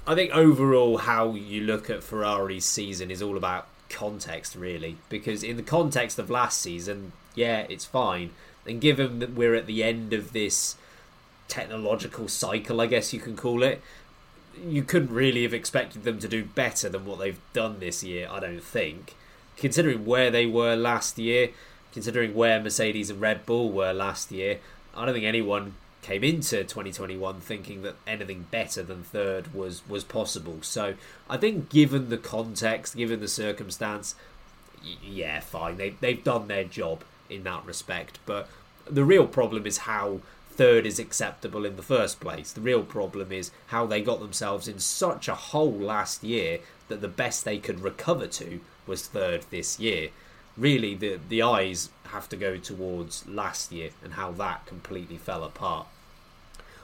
[0.05, 4.97] I think overall, how you look at Ferrari's season is all about context, really.
[5.07, 8.31] Because in the context of last season, yeah, it's fine.
[8.65, 10.75] And given that we're at the end of this
[11.47, 13.81] technological cycle, I guess you can call it,
[14.67, 18.27] you couldn't really have expected them to do better than what they've done this year,
[18.29, 19.15] I don't think.
[19.55, 21.49] Considering where they were last year,
[21.93, 24.59] considering where Mercedes and Red Bull were last year,
[24.95, 30.03] I don't think anyone came into 2021 thinking that anything better than third was was
[30.03, 30.57] possible.
[30.61, 30.95] So
[31.29, 34.15] I think, given the context, given the circumstance,
[35.03, 35.77] yeah, fine.
[35.77, 38.19] They they've done their job in that respect.
[38.25, 38.49] But
[38.85, 40.19] the real problem is how
[40.51, 42.51] third is acceptable in the first place.
[42.51, 47.01] The real problem is how they got themselves in such a hole last year that
[47.01, 50.09] the best they could recover to was third this year.
[50.57, 55.43] Really, the the eyes have to go towards last year and how that completely fell
[55.43, 55.87] apart.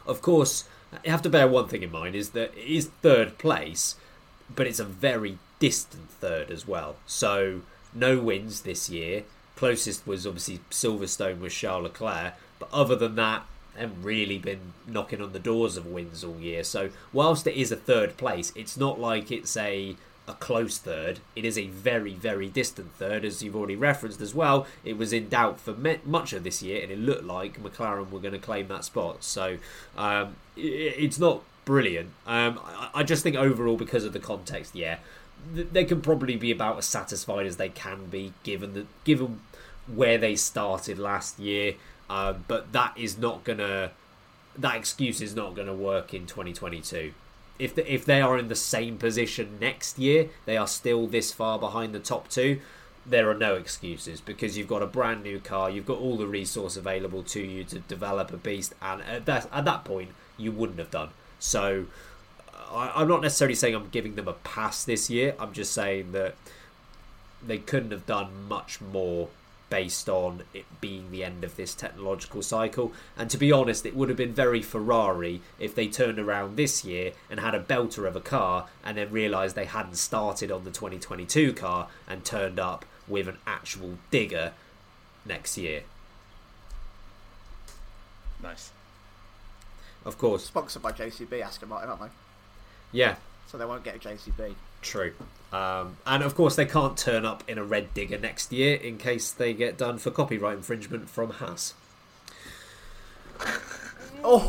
[0.10, 0.64] Of course,
[1.06, 3.96] you have to bear one thing in mind is that it is third place,
[4.54, 6.96] but it's a very distant third as well.
[7.06, 7.62] So
[7.94, 9.24] no wins this year.
[9.56, 13.46] Closest was obviously Silverstone with Charles Leclerc, but other than that,
[13.78, 16.64] haven't really been knocking on the doors of wins all year.
[16.64, 19.96] So whilst it is a third place, it's not like it's a
[20.30, 21.20] a close third.
[21.36, 24.68] It is a very, very distant third, as you've already referenced as well.
[24.86, 28.12] It was in doubt for me- much of this year, and it looked like McLaren
[28.12, 29.24] were going to claim that spot.
[29.24, 29.58] So
[29.98, 32.12] um, i it's not brilliant.
[32.28, 35.00] Um, I, I just think overall, because of the context, yeah,
[35.54, 39.42] th- they can probably be about as satisfied as they can be, given the given
[39.88, 41.74] where they started last year.
[42.08, 43.92] Um, but that is not gonna.
[44.56, 47.14] That excuse is not going to work in 2022.
[47.60, 51.32] If the, if they are in the same position next year, they are still this
[51.32, 52.62] far behind the top two.
[53.06, 56.28] There are no excuses because you've got a brand new car, you've got all the
[56.28, 60.52] resource available to you to develop a beast, and at that at that point you
[60.52, 61.10] wouldn't have done.
[61.40, 61.86] So
[62.72, 65.36] I, I'm not necessarily saying I'm giving them a pass this year.
[65.40, 66.36] I'm just saying that
[67.46, 69.30] they couldn't have done much more
[69.70, 72.92] based on it being the end of this technological cycle.
[73.18, 76.84] And to be honest, it would have been very Ferrari if they turned around this
[76.84, 80.64] year and had a belter of a car and then realised they hadn't started on
[80.64, 84.54] the 2022 car and turned up with an actual digger
[85.26, 85.84] next year.
[88.42, 88.72] Nice.
[90.06, 92.08] Of course, Sponsored by JCB, Aston Martin, aren't they?
[92.92, 93.16] yeah,
[93.48, 94.56] So they won't get a JCB.
[94.82, 95.14] True.
[95.52, 98.98] Um, and of course, they can't turn up in a red digger next year in
[98.98, 101.74] case they get done for copyright infringement from Haas.
[104.24, 104.42] Oh,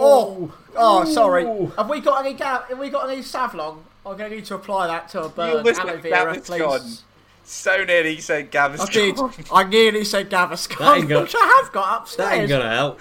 [0.00, 1.04] oh, oh!
[1.04, 1.44] Sorry.
[1.76, 3.78] Have we got any ga- Have we got any Savlon?
[4.06, 6.36] I'm going to need to apply that to a You burn almost aloe said vera,
[6.36, 6.80] Gaviscon.
[6.80, 7.02] please.
[7.44, 9.18] So nearly said I did.
[9.52, 12.28] I nearly said That Gaviscon, ain't gonna- which I have got upstairs.
[12.30, 13.00] That ain't gonna help.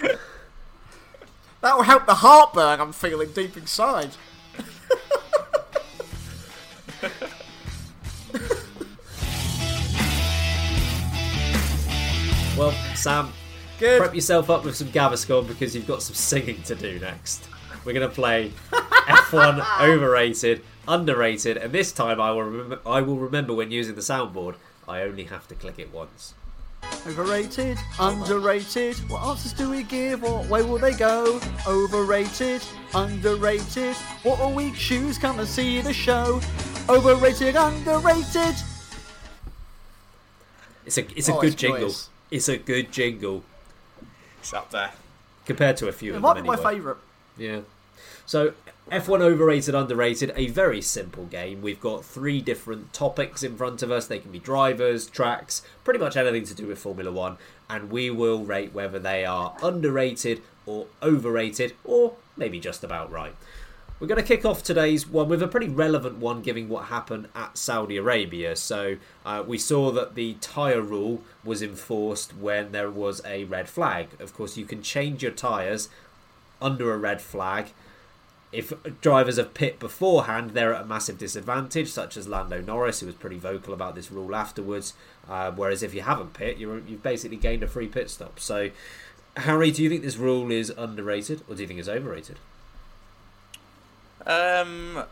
[1.62, 4.12] That will help the heartburn I'm feeling deep inside.
[12.58, 13.32] Well, Sam,
[13.80, 14.00] Good.
[14.00, 17.48] prep yourself up with some Gaviscon because you've got some singing to do next.
[17.86, 23.54] We're gonna play F1 overrated, underrated, and this time I will remember, I will remember
[23.54, 24.56] when using the soundboard.
[24.88, 26.34] I only have to click it once.
[27.06, 28.96] Overrated, underrated.
[29.10, 30.24] What answers do we give?
[30.24, 31.40] What way will they go?
[31.68, 32.64] Overrated,
[32.96, 33.96] underrated.
[34.24, 35.18] What will we choose?
[35.18, 36.42] Come and see the show.
[36.90, 38.56] Overrated, underrated.
[40.86, 41.80] It's a it's a Oh, good it's jingle.
[41.82, 42.10] joyous.
[42.32, 43.44] It's a good jingle
[44.40, 44.92] It's up there.
[45.46, 46.98] compared to a few It of might them be my favourite.
[47.38, 47.62] Yeah.
[48.26, 48.54] So
[48.92, 51.62] F1 overrated, underrated, a very simple game.
[51.62, 54.08] We've got three different topics in front of us.
[54.08, 57.38] They can be drivers, tracks, pretty much anything to do with Formula One,
[57.70, 63.36] and we will rate whether they are underrated or overrated, or maybe just about right.
[64.00, 67.30] We're going to kick off today's one with a pretty relevant one, given what happened
[67.34, 68.56] at Saudi Arabia.
[68.56, 73.68] So, uh, we saw that the tyre rule was enforced when there was a red
[73.68, 74.10] flag.
[74.20, 75.90] Of course, you can change your tyres
[76.62, 77.70] under a red flag.
[78.52, 78.72] If
[79.02, 83.16] drivers have pit beforehand, they're at a massive disadvantage, such as Lando Norris, who was
[83.16, 84.94] pretty vocal about this rule afterwards.
[85.28, 88.40] Uh, whereas if you haven't pit, you're, you've basically gained a free pit stop.
[88.40, 88.70] So,
[89.38, 92.38] Harry, do you think this rule is underrated or do you think it's overrated?
[94.28, 95.06] Um,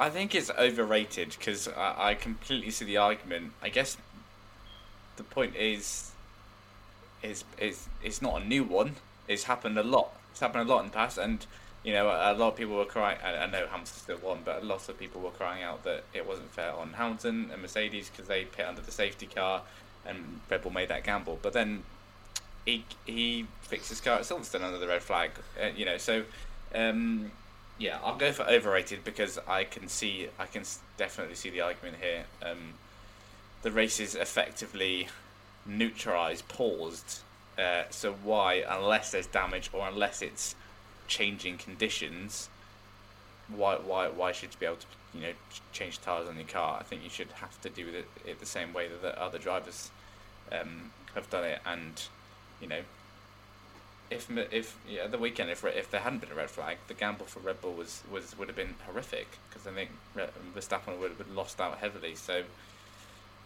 [0.00, 3.52] I think it's overrated because I, I completely see the argument.
[3.62, 3.96] I guess
[5.16, 6.10] the point is,
[7.22, 8.96] is is it's not a new one.
[9.28, 10.12] It's happened a lot.
[10.32, 11.46] It's happened a lot in the past, and
[11.84, 13.18] you know a, lot of people were crying.
[13.22, 16.02] I, I know Hamilton still won, but a lot of people were crying out that
[16.12, 19.62] it wasn't fair on Hamilton and Mercedes because they pit under the safety car,
[20.04, 21.38] and Red Bull made that gamble.
[21.40, 21.84] But then
[22.66, 25.30] he he fixed his car at Silverstone under the red flag.
[25.62, 26.24] Uh, you know, so
[26.74, 27.30] um,
[27.78, 30.62] yeah, I'll go for overrated because I can see I can
[30.96, 32.24] definitely see the argument here.
[32.42, 32.74] Um,
[33.62, 35.08] the race is effectively
[35.66, 37.20] neutralized, paused.
[37.58, 40.54] Uh, so why, unless there's damage or unless it's
[41.06, 42.48] changing conditions,
[43.48, 45.32] why why why should you be able to you know
[45.72, 46.78] change tires on your car?
[46.80, 49.38] I think you should have to do it, it the same way that the other
[49.38, 49.90] drivers
[50.52, 52.02] um, have done it, and
[52.60, 52.80] you know
[54.10, 57.26] if if yeah, the weekend if if there hadn't been a red flag, the gamble
[57.26, 59.90] for Red Bull was, was would have been horrific because I think
[60.54, 62.14] Verstappen would have lost out heavily.
[62.14, 62.42] So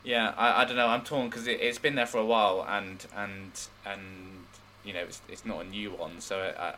[0.04, 0.88] yeah, I, I don't know.
[0.88, 3.52] I'm torn because it, it's been there for a while and and
[3.86, 4.46] and
[4.84, 6.20] you know it's it's not a new one.
[6.20, 6.74] So I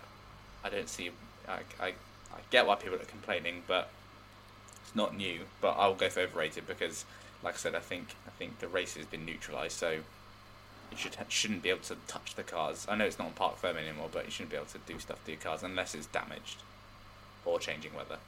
[0.64, 1.10] I don't see
[1.48, 3.90] I I, I get why people are complaining, but
[4.82, 5.40] it's not new.
[5.60, 7.04] But I'll go for overrated because
[7.42, 9.76] like I said, I think I think the race has been neutralised.
[9.76, 10.00] So
[10.90, 12.86] you should shouldn't be able to touch the cars.
[12.88, 14.98] I know it's not on parc fermé anymore, but you shouldn't be able to do
[14.98, 16.62] stuff to your cars unless it's damaged
[17.44, 18.18] or changing weather.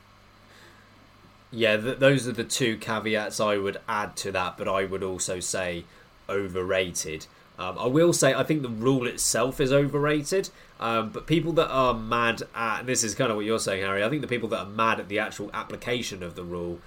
[1.51, 5.03] Yeah, th- those are the two caveats I would add to that, but I would
[5.03, 5.85] also say
[6.29, 7.27] overrated.
[7.59, 10.49] Um, I will say I think the rule itself is overrated,
[10.81, 14.03] um, but people that are mad at this is kind of what you're saying, Harry.
[14.03, 16.81] I think the people that are mad at the actual application of the rule,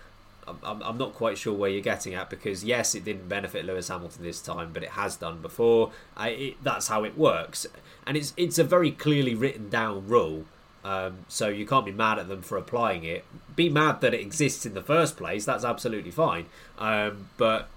[0.47, 3.87] I'm, I'm, not quite sure where you're getting at because yes, it didn't benefit Lewis
[3.87, 5.91] Hamilton this time, but it has done before.
[6.15, 7.65] I, it, that's how it works,
[8.05, 10.45] and it's it's a very clearly written down rule.
[10.83, 13.25] Um, so you can't be mad at them for applying it.
[13.55, 15.43] Be mad that it exists in the first place.
[15.43, 16.45] That's absolutely fine.
[16.77, 17.69] Um, but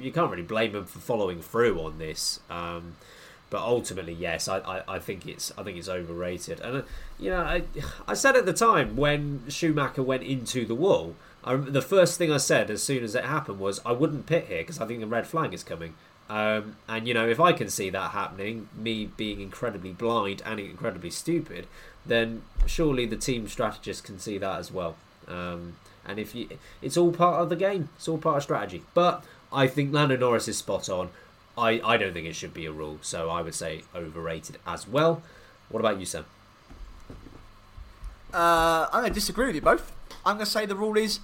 [0.00, 2.40] you can't really blame them for following through on this.
[2.48, 2.96] Um,
[3.50, 6.58] But ultimately, yes, I, I, I think it's I think it's overrated.
[6.60, 6.82] And uh,
[7.20, 7.62] you know, I,
[8.08, 11.14] I said at the time when Schumacher went into the wall,
[11.44, 14.46] I, the first thing I said as soon as it happened was I wouldn't pit
[14.48, 15.94] here because I think the red flag is coming.
[16.28, 20.58] Um, and you know, if I can see that happening, me being incredibly blind and
[20.58, 21.66] incredibly stupid,
[22.06, 24.96] then surely the team strategist can see that as well.
[25.28, 25.76] Um,
[26.06, 26.48] and if you,
[26.80, 27.90] it's all part of the game.
[27.96, 28.82] It's all part of strategy.
[28.94, 31.10] But I think Lando Norris is spot on.
[31.56, 34.88] I, I don't think it should be a rule, so I would say overrated as
[34.88, 35.22] well.
[35.68, 36.24] What about you, Sam?
[38.32, 39.92] Uh, I'm going to disagree with you both.
[40.26, 41.20] I'm going to say the rule is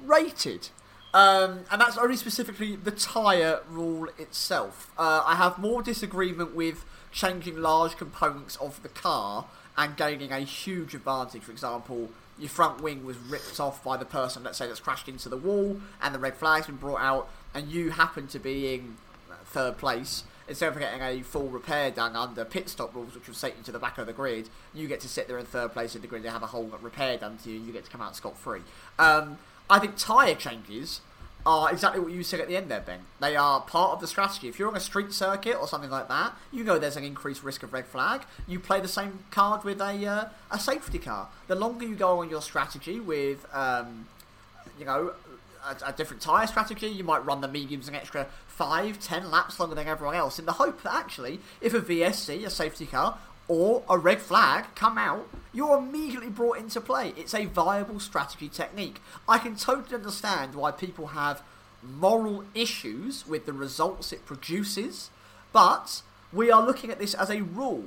[0.00, 0.68] rated.
[1.12, 4.90] Um, and that's only specifically the tyre rule itself.
[4.98, 10.40] Uh, I have more disagreement with changing large components of the car and gaining a
[10.40, 11.42] huge advantage.
[11.42, 15.08] For example, your front wing was ripped off by the person, let's say, that's crashed
[15.08, 18.74] into the wall, and the red flag's been brought out, and you happen to be
[18.74, 18.96] in
[19.44, 20.24] third place.
[20.46, 23.62] Instead of getting a full repair done under pit stop rules, which will set you
[23.62, 26.02] to the back of the grid, you get to sit there in third place in
[26.02, 27.56] the grid and have a whole repair done to you.
[27.56, 28.60] And you get to come out scot free.
[28.98, 29.38] Um,
[29.68, 31.00] I think tyre changes
[31.46, 33.00] are exactly what you said at the end there, Ben.
[33.20, 34.48] They are part of the strategy.
[34.48, 37.42] If you're on a street circuit or something like that, you know there's an increased
[37.42, 38.22] risk of red flag.
[38.46, 41.28] You play the same card with a uh, a safety car.
[41.46, 44.06] The longer you go on your strategy with, um,
[44.78, 45.12] you know,
[45.66, 49.60] a, a different tyre strategy, you might run the mediums an extra five, ten laps
[49.60, 53.18] longer than everyone else in the hope that actually, if a VSC, a safety car,
[53.48, 57.12] or a red flag come out, you're immediately brought into play.
[57.16, 59.00] It's a viable strategy technique.
[59.28, 61.42] I can totally understand why people have
[61.82, 65.10] moral issues with the results it produces,
[65.52, 67.84] but we are looking at this as a rule.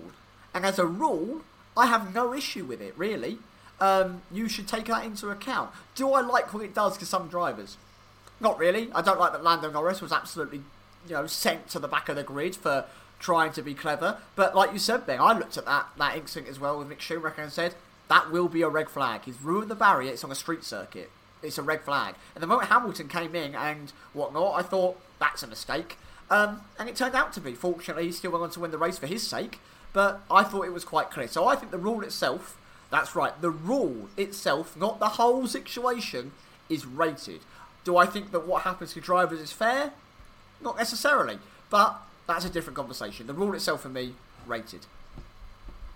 [0.54, 1.42] And as a rule,
[1.76, 3.40] I have no issue with it, really.
[3.80, 5.72] Um, you should take that into account.
[5.96, 7.78] Do I like what it does to some drivers?
[8.40, 8.90] Not really.
[8.94, 10.62] I don't like that Lando Norris was absolutely,
[11.08, 12.86] you know, sent to the back of the grid for
[13.20, 14.18] trying to be clever.
[14.36, 17.00] But like you said, Ben, I looked at that that instinct as well with Mick
[17.00, 17.76] Schumacher and said
[18.08, 19.22] that will be a red flag.
[19.26, 20.12] He's ruined the barrier.
[20.12, 21.12] It's on a street circuit.
[21.44, 22.16] It's a red flag.
[22.34, 25.98] And the moment Hamilton came in and whatnot, I thought that's a mistake.
[26.30, 27.54] Um, and it turned out to be.
[27.54, 29.60] Fortunately, he still went on to win the race for his sake.
[29.94, 31.28] But I thought it was quite clear.
[31.28, 32.58] So I think the rule itself,
[32.92, 36.32] that's right, the rule itself, not the whole situation,
[36.70, 37.42] is rated.
[37.84, 39.94] Do I think that what happens to drivers is fair?
[40.62, 41.40] Not necessarily.
[41.70, 43.28] But that's a different conversation.
[43.28, 44.14] The rule itself for me,
[44.46, 44.86] rated.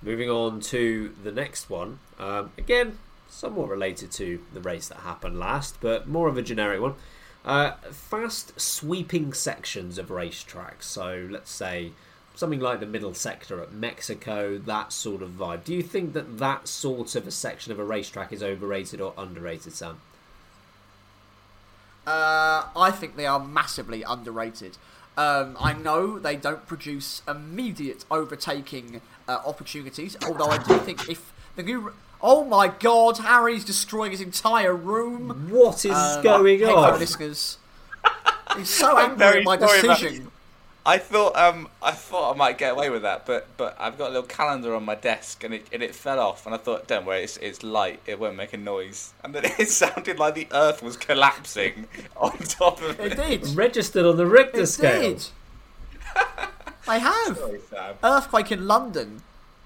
[0.02, 2.00] Moving on to the next one.
[2.18, 2.98] Um, again,
[3.30, 6.96] somewhat related to the race that happened last, but more of a generic one.
[7.44, 10.84] Uh, fast sweeping sections of racetracks.
[10.84, 11.92] So let's say
[12.36, 15.64] something like the middle sector at Mexico, that sort of vibe.
[15.64, 19.14] Do you think that that sort of a section of a racetrack is overrated or
[19.18, 20.02] underrated, Sam?
[22.06, 24.78] Uh, I think they are massively underrated.
[25.22, 31.32] Um, I know they don't produce immediate overtaking uh, opportunities, although I do think if
[31.56, 31.94] the new.
[32.24, 35.50] Oh my god, Harry's destroying his entire room.
[35.50, 37.00] What is um, going on?
[37.00, 37.58] listeners.
[38.58, 40.31] He's so angry at my decision.
[40.86, 44.08] I thought um I thought I might get away with that, but but I've got
[44.08, 46.88] a little calendar on my desk and it and it fell off and I thought,
[46.88, 49.14] don't worry, it's it's light, it won't make a noise.
[49.24, 53.14] And then it sounded like the earth was collapsing on top of it.
[53.14, 53.56] It did.
[53.56, 55.02] Registered on the Richter it scale.
[55.02, 55.28] Did.
[56.88, 57.38] I have.
[57.38, 57.60] Sorry,
[58.04, 59.22] Earthquake in London.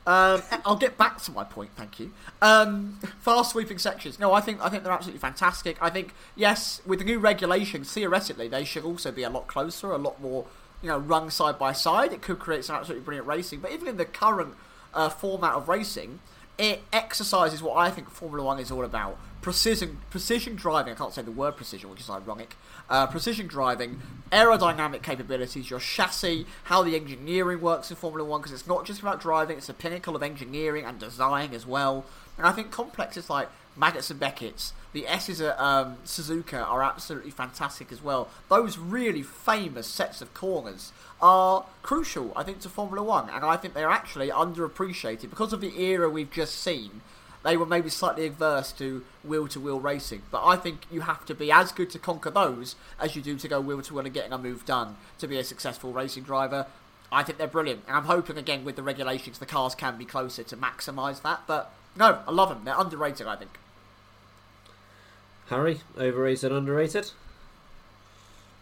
[0.08, 2.12] Um, I'll get back to my point, thank you.
[2.40, 4.20] Um, fast sweeping sections.
[4.20, 5.78] No, I think I think they're absolutely fantastic.
[5.82, 9.92] I think yes, with the new regulations, theoretically they should also be a lot closer,
[9.92, 10.46] a lot more
[10.86, 12.14] you know, run side by side.
[12.14, 13.60] It could create some absolutely brilliant racing.
[13.60, 14.54] But even in the current
[14.94, 16.20] uh, format of racing,
[16.60, 20.94] it exercises what I think Formula One is all about: precision, precision driving.
[20.94, 22.56] I can't say the word precision, which is ironic.
[22.88, 24.00] Uh, precision driving,
[24.32, 29.02] aerodynamic capabilities, your chassis, how the engineering works in Formula One, because it's not just
[29.02, 32.06] about driving; it's a pinnacle of engineering and design as well.
[32.38, 37.32] And I think complexes like Maggotts and Becketts, the Esses at um, Suzuka are absolutely
[37.32, 38.30] fantastic as well.
[38.50, 43.58] Those really famous sets of corners are crucial, I think, to Formula One, and I
[43.58, 47.02] think they're actually underappreciated because of the era we've just seen.
[47.44, 51.26] They were maybe slightly adverse to wheel to wheel racing, but I think you have
[51.26, 54.06] to be as good to conquer those as you do to go wheel to wheel
[54.06, 56.66] and getting a move done to be a successful racing driver.
[57.12, 60.06] I think they're brilliant, and I'm hoping again with the regulations the cars can be
[60.06, 61.42] closer to maximise that.
[61.46, 62.64] But no, I love them.
[62.66, 63.52] They're underrated, I think.
[65.48, 67.12] Harry, overrated, underrated?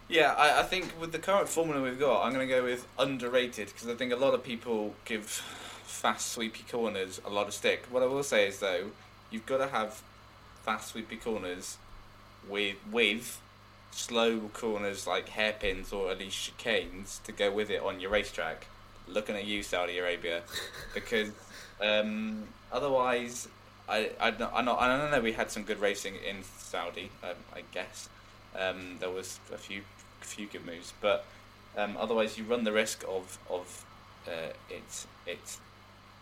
[0.10, 2.86] Yeah, I, I think with the current formula we've got, I'm going to go with
[3.00, 7.54] underrated because I think a lot of people give fast sweepy corners a lot of
[7.54, 7.86] stick.
[7.90, 8.92] What I will say is though,
[9.32, 10.02] you've got to have
[10.64, 11.78] fast sweepy corners
[12.50, 13.40] with with
[13.92, 18.68] slow corners like hairpins or at least chicanes to go with it on your racetrack.
[19.08, 20.42] looking at you, Saudi Arabia,
[20.94, 21.30] because
[21.82, 23.48] um, otherwise,
[23.88, 27.10] I I don't, I know I know we had some good racing in Saudi.
[27.24, 28.10] Um, I guess
[28.58, 29.82] um, there was a few
[30.22, 31.26] few good moves, but
[31.78, 33.86] um, otherwise you run the risk of of
[34.28, 35.58] uh, it it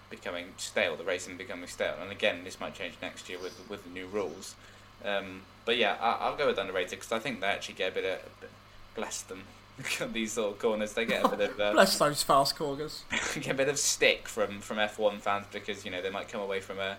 [0.10, 1.96] becoming stale, the racing becoming stale.
[2.02, 4.56] And again, this might change next year with with the new rules.
[5.04, 7.96] Um, but yeah, I, I'll go with underrated because I think they actually get a
[7.96, 8.50] bit of
[8.96, 9.44] bless them.
[10.14, 13.04] These sort of corners, they get a bit of uh, Bless those fast corners.
[13.36, 16.42] get a bit of stick from from F1 fans because you know they might come
[16.42, 16.98] away from a,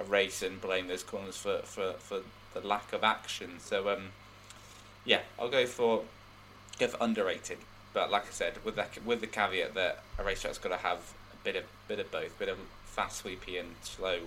[0.00, 2.20] a race and blame those corners for, for, for
[2.54, 3.60] the lack of action.
[3.60, 4.08] So um,
[5.04, 6.02] yeah, I'll go for
[6.78, 7.58] go for underrated.
[7.92, 10.98] But like I said, with that with the caveat that a racetrack's got to have
[11.32, 14.18] a bit of bit of both, bit of fast sweepy and slow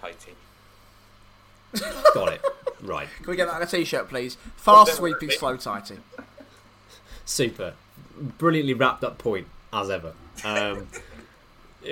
[0.00, 0.34] tighty.
[2.14, 2.40] Got it.
[2.80, 3.08] Right.
[3.18, 4.36] Can we get that on a t-shirt, please?
[4.56, 5.98] Fast, Well, sweepy, then- slow, tighty.
[7.26, 7.74] Super.
[8.38, 10.14] Brilliantly wrapped up point, as ever.
[10.44, 10.88] Um,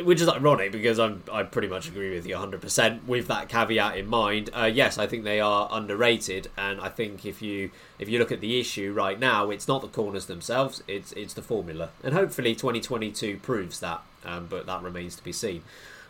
[0.03, 3.97] which is ironic because I'm, I pretty much agree with you 100% with that caveat
[3.97, 4.51] in mind.
[4.53, 8.33] Uh, yes, I think they are underrated, and I think if you if you look
[8.33, 12.15] at the issue right now, it's not the corners themselves, it's it's the formula, and
[12.15, 14.03] hopefully 2022 proves that.
[14.25, 15.63] Um, but that remains to be seen.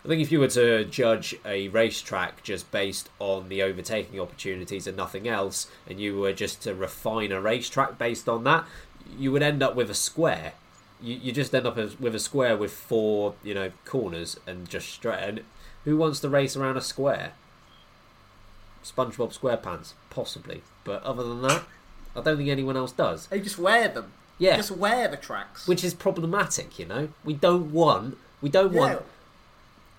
[0.02, 4.86] I think if you were to judge a racetrack just based on the overtaking opportunities
[4.86, 8.64] and nothing else, and you were just to refine a racetrack based on that,
[9.18, 10.52] you would end up with a square.
[11.00, 14.68] You, you just end up as- with a square with four, you know, corners and
[14.68, 15.20] just straight.
[15.22, 15.40] And
[15.84, 17.32] who wants to race around a square?
[18.84, 21.64] SpongeBob SquarePants, possibly, but other than that,
[22.14, 23.26] I don't think anyone else does.
[23.26, 24.12] They just wear them.
[24.38, 24.56] Yeah.
[24.56, 25.66] Just wear the tracks.
[25.66, 27.08] Which is problematic, you know.
[27.24, 28.78] We don't want we don't Yeah.
[28.80, 29.02] want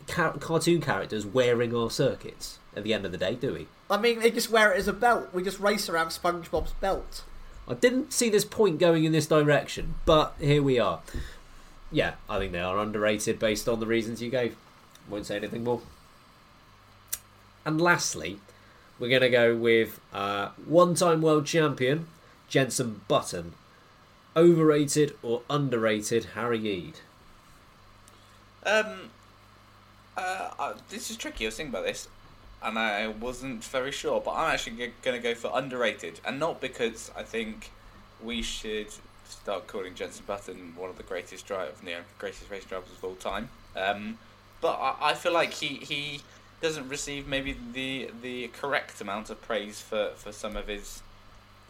[0.07, 2.59] car- cartoon characters wearing our circuits.
[2.75, 3.67] At the end of the day, do we?
[3.89, 5.29] I mean, they just wear it as a belt.
[5.33, 7.23] We just race around SpongeBob's belt.
[7.67, 11.01] I didn't see this point going in this direction, but here we are.
[11.91, 14.55] Yeah, I think they are underrated based on the reasons you gave.
[15.09, 15.81] Won't say anything more.
[17.65, 18.39] And lastly,
[18.99, 22.07] we're going to go with uh, one time world champion,
[22.47, 23.53] Jenson Button.
[24.35, 26.99] Overrated or underrated Harry Eid?
[28.63, 29.09] Um,
[30.15, 31.45] uh, this is tricky.
[31.45, 32.07] I was thinking about this,
[32.61, 34.21] and I wasn't very sure.
[34.21, 37.71] But I'm actually going to go for underrated, and not because I think
[38.23, 38.87] we should
[39.25, 43.03] start calling Jenson Button one of the greatest drive, you know, greatest race drivers of
[43.03, 43.49] all time.
[43.75, 44.17] Um,
[44.61, 46.21] but I, I feel like he he
[46.61, 51.03] doesn't receive maybe the the correct amount of praise for, for some of his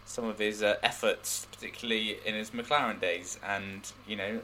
[0.05, 4.39] some of his uh, efforts, particularly in his McLaren days, and you know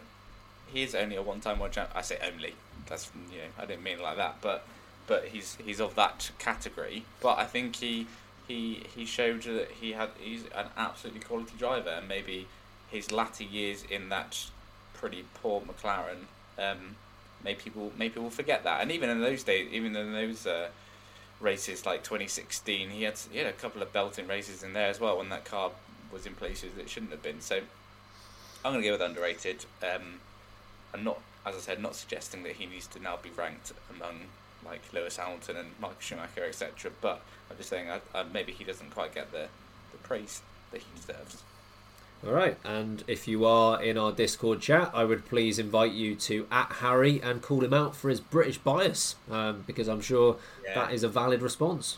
[0.67, 1.89] he is only a one-time world champ.
[1.95, 2.55] I say only.
[2.87, 4.65] That's you know I didn't mean like that, but
[5.07, 7.05] but he's he's of that category.
[7.21, 8.07] But I think he
[8.47, 12.47] he he showed that he had he's an absolutely quality driver, and maybe
[12.89, 14.45] his latter years in that
[14.93, 16.27] pretty poor McLaren
[16.57, 16.95] um,
[17.43, 18.81] made people made people forget that.
[18.81, 20.69] And even in those days, even in those uh,
[21.39, 24.99] races like 2016, he had he had a couple of belting races in there as
[24.99, 25.71] well when that car
[26.11, 27.41] was in places it shouldn't have been.
[27.41, 27.61] So
[28.63, 29.65] I'm going to go with underrated.
[29.81, 30.19] Um,
[30.93, 34.21] I'm not, as I said, not suggesting that he needs to now be ranked among
[34.65, 36.91] like Lewis Hamilton and Michael Schumacher, etc.
[37.01, 39.47] But I'm just saying, I, I, maybe he doesn't quite get the,
[39.91, 40.41] the praise
[40.71, 41.43] that he deserves.
[42.25, 46.15] All right, and if you are in our Discord chat, I would please invite you
[46.15, 50.37] to at Harry and call him out for his British bias, um, because I'm sure
[50.63, 50.75] Yeah.
[50.75, 51.97] that is a valid response.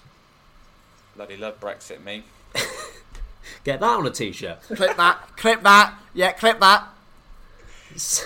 [1.16, 2.24] Bloody love Brexit, me.
[3.64, 4.62] Get that on a t-shirt.
[4.64, 5.30] Clip that.
[5.38, 5.94] clip that.
[6.16, 6.88] Yeah, clip that.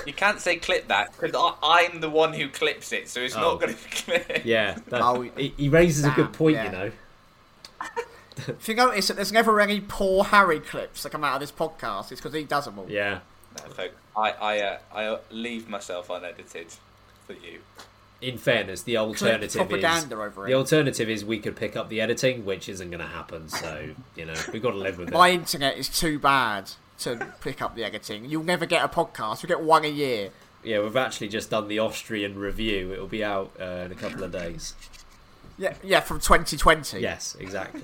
[0.05, 3.41] You can't say clip that because I'm the one who clips it, so it's Oh.
[3.41, 4.41] not going to be clear.
[4.43, 6.66] Yeah, that, Oh, he, he raises a good point, yeah.
[6.66, 6.91] you know.
[8.47, 11.51] If you notice that there's never any poor Harry clips that come out of this
[11.51, 12.89] podcast, it's because he does them all.
[12.89, 13.20] Yeah.
[13.58, 16.67] No, folk, I I uh, I uh, leave myself unedited
[17.28, 17.59] for you.
[18.21, 22.00] In fairness, the alternative propaganda is over the alternative is we could pick up the
[22.01, 23.50] editing, which isn't going to happen.
[23.50, 25.13] So you know we've got to live with it.
[25.13, 28.26] My internet is too bad to pick up the editing.
[28.26, 29.43] You'll never get a podcast.
[29.43, 30.30] You get one a year.
[30.63, 32.92] Yeah, we've actually just done the Austrian review.
[32.92, 34.76] It'll be out uh, in a couple of days.
[35.58, 37.00] Yeah, yeah, from 2020.
[37.00, 37.82] Yes, exactly.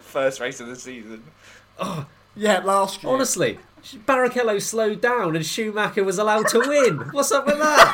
[0.00, 1.22] First race of the season.
[1.78, 3.12] Oh, Yeah, last year.
[3.12, 3.58] Honestly,
[4.06, 6.98] Barrichello slowed down and Schumacher was allowed to win.
[7.12, 7.92] What's up with that?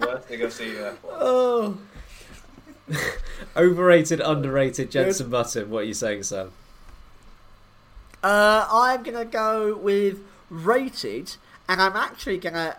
[0.00, 0.74] Worst thing I've seen.
[1.08, 1.78] Oh.
[3.56, 5.70] Overrated, underrated, Jenson Button.
[5.70, 6.52] What are you saying, Sam?
[8.22, 10.20] Uh, I'm gonna go with
[10.50, 11.36] rated,
[11.68, 12.76] and I'm actually gonna.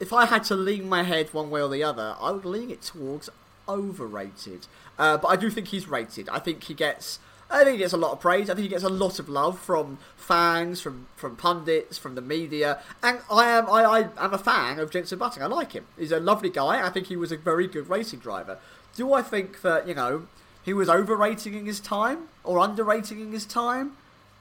[0.00, 2.70] If I had to lean my head one way or the other, I would lean
[2.70, 3.30] it towards
[3.68, 4.66] overrated.
[4.98, 6.28] Uh, but I do think he's rated.
[6.28, 7.20] I think he gets
[7.52, 8.48] I think he gets a lot of praise.
[8.48, 12.22] I think he gets a lot of love from fans, from from pundits, from the
[12.22, 15.42] media, and I am I, I am a fan of Jenson Button.
[15.42, 15.84] I like him.
[15.98, 16.84] He's a lovely guy.
[16.84, 18.58] I think he was a very good racing driver.
[18.96, 20.26] Do I think that you know
[20.62, 23.96] he was overrating in his time or underrating in his time?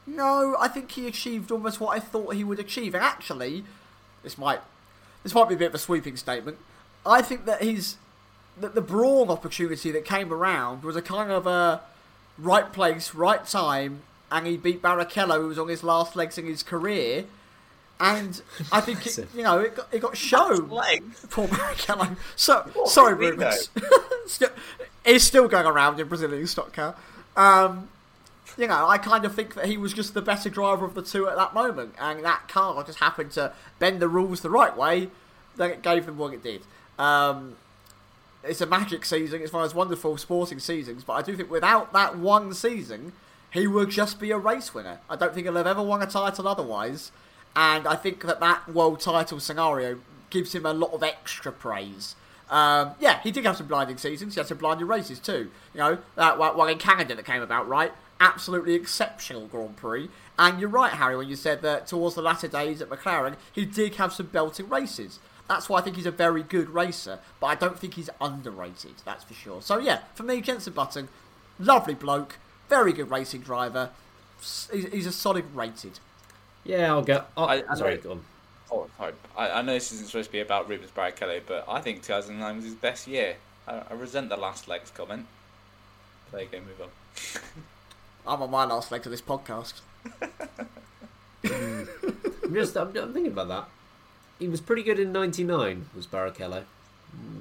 [0.08, 2.94] No, I think he achieved almost what I thought he would achieve.
[2.96, 3.64] And actually,
[4.24, 4.62] this might
[5.24, 6.58] this might be a bit of a sweeping statement.
[7.06, 7.98] I think that he's
[8.60, 11.82] that the Brawn opportunity that came around was a kind of a
[12.38, 14.02] right place, right time,
[14.32, 17.26] and he beat Barrichello, who was on his last legs in his career.
[18.00, 18.42] And
[18.72, 20.70] I think it, you know it got, it got shown.
[20.70, 21.26] legs.
[21.30, 22.18] Poor Barrichello.
[22.36, 23.70] So sorry, did he Rubens.
[24.26, 24.50] Still-
[25.06, 26.96] He's still going around in Brazilian stock car.
[27.38, 27.90] Um,
[28.62, 31.02] you know, I kind of think that he was just the better driver of the
[31.02, 34.78] two at that moment, and that car just happened to bend the rules the right
[34.78, 35.10] way.
[35.58, 36.62] Then it gave him what it did.
[37.00, 37.56] Um,
[38.44, 39.42] it's a magic season.
[39.42, 43.14] It's one of those wonderful sporting seasons, but I do think without that one season,
[43.52, 45.00] he would just be a race winner.
[45.10, 47.12] I don't think he'll have ever won a title otherwise,
[47.56, 52.16] and I think that that world title scenario gives him a lot of extra praise.
[52.52, 54.36] Um, yeah, he did have some blinding seasons.
[54.36, 55.50] He had some blinding races too.
[55.74, 57.92] You know, that one in Canada that came about, right?
[58.22, 60.08] Absolutely exceptional Grand Prix.
[60.38, 63.66] And you're right, Harry, when you said that towards the latter days at McLaren, he
[63.66, 65.20] did have some belting races.
[65.48, 68.94] That's why I think he's a very good racer, but I don't think he's underrated,
[69.04, 69.62] that's for sure.
[69.64, 71.10] So yeah, for me, Jenson Button,
[71.60, 72.38] lovely bloke,
[72.70, 73.90] very good racing driver.
[74.40, 76.00] He's, he's a solid rated.
[76.64, 77.24] Yeah, I'll go.
[77.36, 78.22] Oh, I- I sorry, know- go on.
[78.72, 79.14] Oh, sorry.
[79.36, 82.56] I, I know this isn't supposed to be about Rubens Barrichello, but I think 2009
[82.56, 83.36] was his best year.
[83.68, 85.26] I, I resent the last legs comment.
[86.32, 86.88] There you go, move on.
[88.28, 89.82] I'm on my last leg of this podcast.
[91.44, 93.68] I'm just, I'm, I'm thinking about that.
[94.40, 95.86] He was pretty good in '99.
[95.96, 96.64] Was Barrichello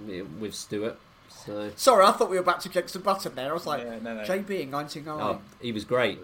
[0.06, 0.98] Mm, with Stewart?
[1.28, 3.50] So, Sorry, I thought we were about to Jenson Button there.
[3.50, 4.22] I was like, Yeah, no, no.
[4.24, 5.20] JB in 99.
[5.20, 6.18] oh, he was great,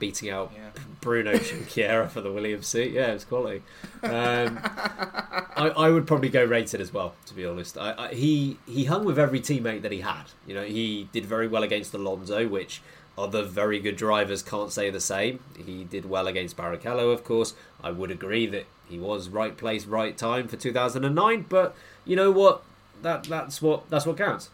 [0.00, 0.70] beating out Yeah.
[1.00, 2.90] Bruno Junqueira for the Williams seat.
[2.90, 3.62] Yeah, it was quality.
[4.02, 7.78] Um, I, I would probably go rated as well, to be honest.
[7.78, 10.24] I, I, he he hung with every teammate that he had.
[10.48, 12.82] You know, he did very well against Alonso, which
[13.20, 15.40] other very good drivers can't say the same.
[15.64, 17.54] He did well against Barrichello, of course.
[17.82, 21.46] I would agree that he was right place, right time for 2009.
[21.48, 21.74] But
[22.04, 22.62] you know what?
[23.02, 24.50] That that's what that's what counts.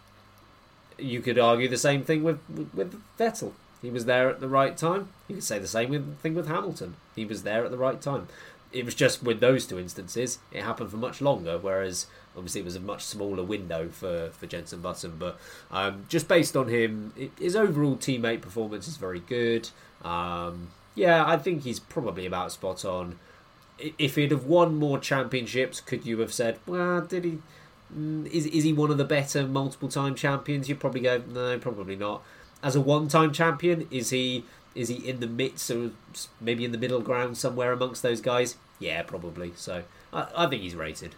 [0.98, 2.40] You could argue the same thing with
[2.74, 3.52] with, Vettel.
[3.82, 5.10] He was there at the right time.
[5.28, 6.96] You could say the same thing with Hamilton.
[7.14, 8.28] He was there at the right time.
[8.72, 12.06] It was just with those two instances, it happened for much longer, whereas
[12.36, 15.14] obviously it was a much smaller window for, for Jenson Button.
[15.18, 15.38] But
[15.70, 19.70] um, just based on him, it, his overall teammate performance is very good.
[20.04, 23.18] Um, yeah, I think he's probably about spot on.
[23.78, 27.38] If he'd have won more championships, could you have said, well, did he?
[27.94, 30.68] mm, Is, is he one of the better multiple time champions?
[30.68, 32.22] You'd probably go, no, probably not.
[32.62, 34.44] As a one time champion, is he
[34.76, 35.90] is he in the midst or
[36.40, 38.56] maybe in the middle ground somewhere amongst those guys?
[38.78, 39.52] Yeah, probably.
[39.56, 39.82] So
[40.12, 41.14] I, I think he's rated.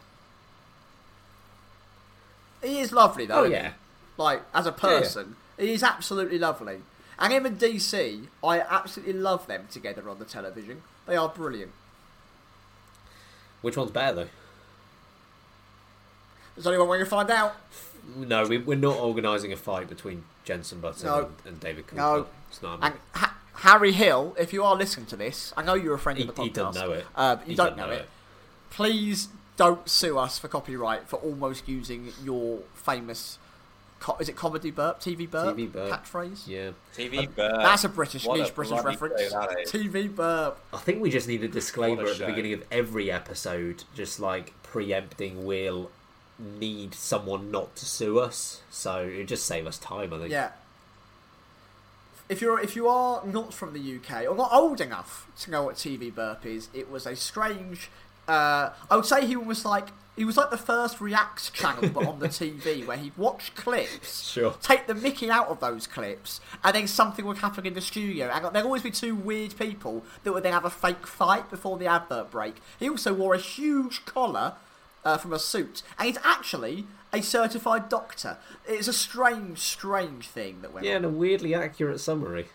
[2.62, 3.40] He is lovely, though.
[3.40, 3.72] Oh yeah,
[4.16, 6.78] Like, as a person, he is absolutely lovely.
[7.18, 10.82] And him and DC, I absolutely love them together on the television.
[11.06, 11.72] They are brilliant.
[13.62, 14.28] which one's better though?
[16.54, 17.54] There's only one way to find out.
[18.16, 21.18] No, we, we're not organising a fight between Jenson Button No.
[21.18, 21.96] and, and David Coulthard.
[21.96, 22.26] No.
[22.48, 22.78] it's not.
[22.82, 26.18] And ha- Harry Hill, if you are listening to this, I know you're a friend
[26.18, 26.44] he, of the podcast.
[26.44, 27.06] he doesn't know it.
[27.16, 28.08] Uh, you He don't doesn't know it.
[28.70, 33.38] Please don't sue us for copyright for almost using your famous.
[33.98, 35.00] Co- is it comedy burp?
[35.00, 35.56] TV burp?
[35.56, 35.90] TV burp.
[35.90, 36.46] Catchphrase?
[36.46, 37.56] Yeah, TV burp.
[37.62, 39.20] That's a British, What a British reference.
[39.22, 39.72] show that is.
[39.72, 40.60] TV burp.
[40.72, 44.20] I think we just need a disclaimer a at the beginning of every episode, just
[44.20, 45.90] like preempting we'll
[46.38, 50.14] need someone not to sue us, so it just save us time.
[50.14, 50.30] I think.
[50.30, 50.50] Yeah.
[52.28, 55.62] If you're if you are not from the UK or not old enough to know
[55.64, 57.90] what TV burp is, it was a strange.
[58.26, 62.06] Uh, I would say he was like he was like the first React channel, but
[62.06, 64.52] on the TV, where he'd watch clips, Sure.
[64.60, 68.26] take the Mickey out of those clips, and then something would happen in the studio,
[68.26, 71.78] and there'd always be two weird people that would then have a fake fight before
[71.78, 72.56] the advert break.
[72.80, 74.54] He also wore a huge collar
[75.04, 78.36] uh, from a suit, and he's actually a certified doctor.
[78.66, 80.96] It's a strange, strange thing that went Yeah, on.
[80.96, 82.48] and a weirdly accurate summary.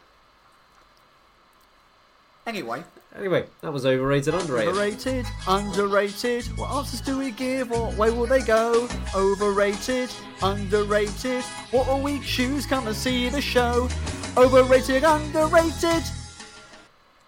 [2.46, 2.84] Anyway,
[3.16, 4.70] Anyway, that was overrated, underrated.
[4.74, 6.46] overrated, underrated.
[6.58, 7.70] What answers do we give?
[7.70, 8.90] What way will they go?
[9.16, 10.10] Overrated,
[10.42, 11.44] underrated.
[11.70, 12.66] What will we choose?
[12.66, 13.88] Come and see the show.
[14.36, 16.04] Overrated, underrated.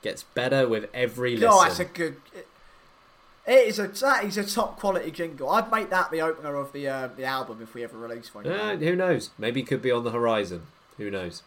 [0.01, 2.17] Gets better with every God, Oh, that's a good.
[3.47, 5.49] It is a that is a top quality jingle.
[5.49, 8.47] I'd make that the opener of the uh, the album if we ever release one.
[8.47, 9.29] Uh, who knows?
[9.37, 10.63] Maybe it could be on the horizon.
[10.97, 11.43] Who knows?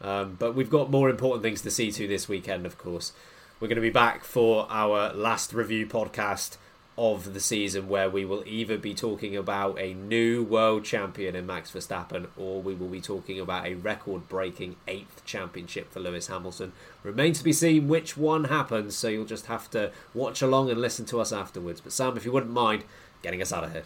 [0.00, 3.12] Um, but we've got more important things to see to this weekend, of course.
[3.60, 6.58] We're going to be back for our last review podcast
[6.98, 11.46] of the season where we will either be talking about a new world champion in
[11.46, 16.26] Max Verstappen or we will be talking about a record breaking eighth championship for Lewis
[16.26, 16.72] Hamilton.
[17.04, 20.80] Remains to be seen which one happens, so you'll just have to watch along and
[20.80, 21.80] listen to us afterwards.
[21.80, 22.82] But Sam, if you wouldn't mind
[23.22, 23.84] getting us out of here.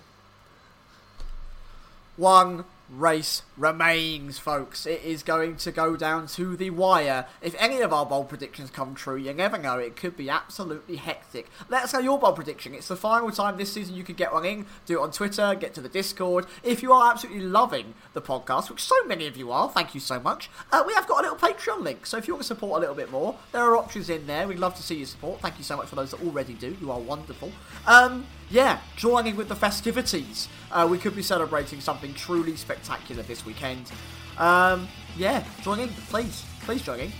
[2.16, 4.86] One race remains, folks.
[4.86, 7.26] It is going to go down to the wire.
[7.40, 9.78] If any of our bold predictions come true, you never know.
[9.78, 11.48] It could be absolutely hectic.
[11.68, 12.74] Let us know your bold prediction.
[12.74, 14.66] It's the final time this season you can get one in.
[14.86, 16.46] Do it on Twitter, get to the Discord.
[16.62, 20.00] If you are absolutely loving the podcast, which so many of you are, thank you
[20.00, 20.50] so much.
[20.70, 22.80] Uh, we have got a little Patreon link, so if you want to support a
[22.80, 24.46] little bit more, there are options in there.
[24.46, 25.40] We'd love to see your support.
[25.40, 26.76] Thank you so much for those that already do.
[26.80, 27.52] You are wonderful.
[27.86, 30.48] Um, yeah, joining with the festivities.
[30.72, 33.92] Uh, we could be celebrating something truly spectacular this weekend.
[34.38, 36.44] Um, yeah, join in, please.
[36.62, 37.12] Please join in.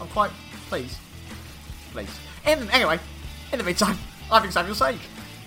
[0.00, 0.30] I'm quite
[0.68, 0.98] please.
[1.92, 2.10] Please.
[2.46, 2.98] In, anyway,
[3.52, 3.96] in the meantime,
[4.30, 5.00] I've been Samuel Sage.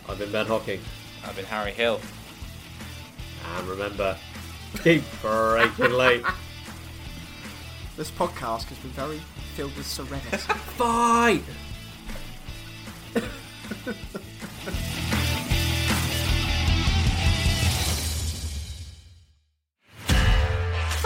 [0.09, 0.81] I've been Ben Hocking.
[1.23, 2.01] I've been Harry Hill.
[3.55, 4.17] And remember,
[4.83, 6.25] keep breaking late.
[7.97, 9.19] This podcast has been very
[9.53, 10.37] filled with serenity.
[10.77, 11.41] Bye!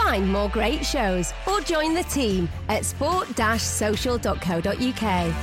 [0.06, 5.34] Find more great shows or join the team at sport-social.co.uk.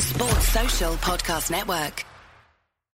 [0.00, 2.04] Sports Social Podcast Network.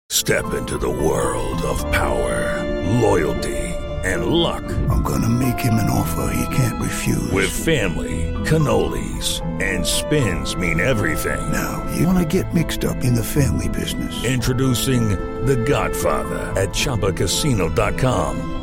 [0.09, 2.63] Step into the world of power,
[3.01, 3.57] loyalty,
[4.05, 4.63] and luck.
[4.89, 7.29] I'm gonna make him an offer he can't refuse.
[7.31, 11.51] With family, cannolis, and spins mean everything.
[11.51, 14.23] Now, you wanna get mixed up in the family business.
[14.23, 15.09] Introducing
[15.45, 18.62] The Godfather at ChumbaCasino.com.